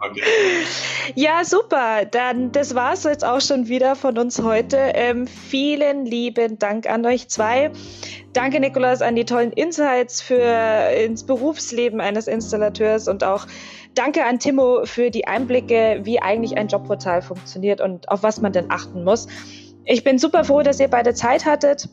okay. 0.00 0.22
Ja, 1.14 1.44
super. 1.44 2.04
Dann, 2.04 2.52
das 2.52 2.74
war 2.74 2.94
es 2.94 3.04
jetzt 3.04 3.24
auch 3.24 3.40
schon 3.40 3.68
wieder 3.68 3.96
von 3.96 4.18
uns 4.18 4.42
heute. 4.42 4.76
Ähm, 4.76 5.26
vielen 5.26 6.06
lieben 6.06 6.58
Dank 6.58 6.88
an 6.88 7.04
euch 7.06 7.28
zwei. 7.28 7.70
Danke, 8.32 8.60
Nikolas, 8.60 9.02
an 9.02 9.14
die 9.14 9.26
tollen 9.26 9.52
Insights 9.52 10.22
für 10.22 10.90
ins 11.04 11.24
Berufsleben 11.24 12.00
eines 12.00 12.26
Installateurs 12.26 13.06
und 13.06 13.24
auch 13.24 13.46
danke 13.94 14.24
an 14.24 14.38
Timo 14.38 14.84
für 14.84 15.10
die 15.10 15.26
Einblicke, 15.26 16.00
wie 16.04 16.20
eigentlich 16.20 16.56
ein 16.56 16.68
Jobportal 16.68 17.20
funktioniert 17.20 17.82
und 17.82 18.08
auf 18.08 18.22
was 18.22 18.40
man 18.40 18.52
denn 18.52 18.70
achten 18.70 19.04
muss. 19.04 19.26
Ich 19.84 20.02
bin 20.02 20.18
super 20.18 20.44
froh, 20.44 20.62
dass 20.62 20.80
ihr 20.80 20.88
beide 20.88 21.12
Zeit 21.12 21.44
hattet. 21.44 21.88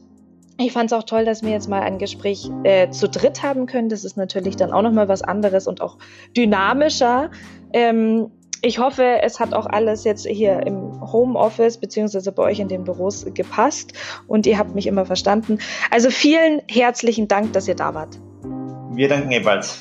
Ich 0.57 0.71
fand 0.71 0.91
es 0.91 0.93
auch 0.97 1.03
toll, 1.03 1.25
dass 1.25 1.43
wir 1.43 1.51
jetzt 1.51 1.67
mal 1.67 1.81
ein 1.81 1.97
Gespräch 1.97 2.49
äh, 2.63 2.89
zu 2.89 3.09
dritt 3.09 3.43
haben 3.43 3.65
können. 3.65 3.89
Das 3.89 4.05
ist 4.05 4.15
natürlich 4.15 4.55
dann 4.55 4.71
auch 4.71 4.81
nochmal 4.81 5.07
was 5.07 5.21
anderes 5.21 5.67
und 5.67 5.81
auch 5.81 5.97
dynamischer. 6.35 7.31
Ähm, 7.73 8.31
ich 8.61 8.79
hoffe, 8.79 9.21
es 9.21 9.39
hat 9.39 9.53
auch 9.53 9.65
alles 9.65 10.03
jetzt 10.03 10.27
hier 10.27 10.65
im 10.65 10.99
Homeoffice 11.11 11.77
beziehungsweise 11.77 12.31
bei 12.31 12.43
euch 12.43 12.59
in 12.59 12.67
den 12.67 12.83
Büros 12.83 13.25
gepasst 13.33 13.93
und 14.27 14.45
ihr 14.45 14.57
habt 14.57 14.75
mich 14.75 14.87
immer 14.87 15.05
verstanden. 15.05 15.59
Also 15.91 16.09
vielen 16.09 16.61
herzlichen 16.67 17.27
Dank, 17.27 17.53
dass 17.53 17.67
ihr 17.67 17.75
da 17.75 17.93
wart. 17.93 18.19
Wir 18.91 19.07
danken 19.07 19.31
ebenfalls. 19.31 19.79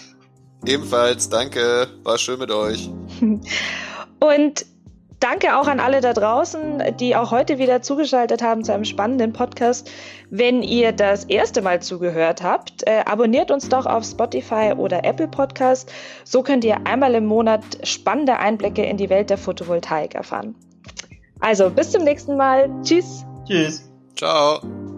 Ebenfalls, 0.66 1.28
danke. 1.28 1.88
War 2.02 2.18
schön 2.18 2.38
mit 2.38 2.50
euch. 2.50 2.90
und 4.20 4.66
Danke 5.20 5.56
auch 5.56 5.66
an 5.66 5.80
alle 5.80 6.00
da 6.00 6.12
draußen, 6.12 6.96
die 7.00 7.16
auch 7.16 7.32
heute 7.32 7.58
wieder 7.58 7.82
zugeschaltet 7.82 8.40
haben 8.40 8.62
zu 8.62 8.72
einem 8.72 8.84
spannenden 8.84 9.32
Podcast. 9.32 9.90
Wenn 10.30 10.62
ihr 10.62 10.92
das 10.92 11.24
erste 11.24 11.60
Mal 11.60 11.82
zugehört 11.82 12.42
habt, 12.42 12.86
äh, 12.86 13.02
abonniert 13.04 13.50
uns 13.50 13.68
doch 13.68 13.86
auf 13.86 14.04
Spotify 14.04 14.74
oder 14.76 15.04
Apple 15.04 15.28
Podcast. 15.28 15.90
So 16.24 16.42
könnt 16.42 16.64
ihr 16.64 16.86
einmal 16.86 17.14
im 17.14 17.26
Monat 17.26 17.62
spannende 17.82 18.38
Einblicke 18.38 18.84
in 18.84 18.96
die 18.96 19.10
Welt 19.10 19.30
der 19.30 19.38
Photovoltaik 19.38 20.14
erfahren. 20.14 20.54
Also 21.40 21.70
bis 21.70 21.90
zum 21.90 22.04
nächsten 22.04 22.36
Mal. 22.36 22.70
Tschüss. 22.82 23.24
Tschüss. 23.46 23.90
Ciao. 24.16 24.97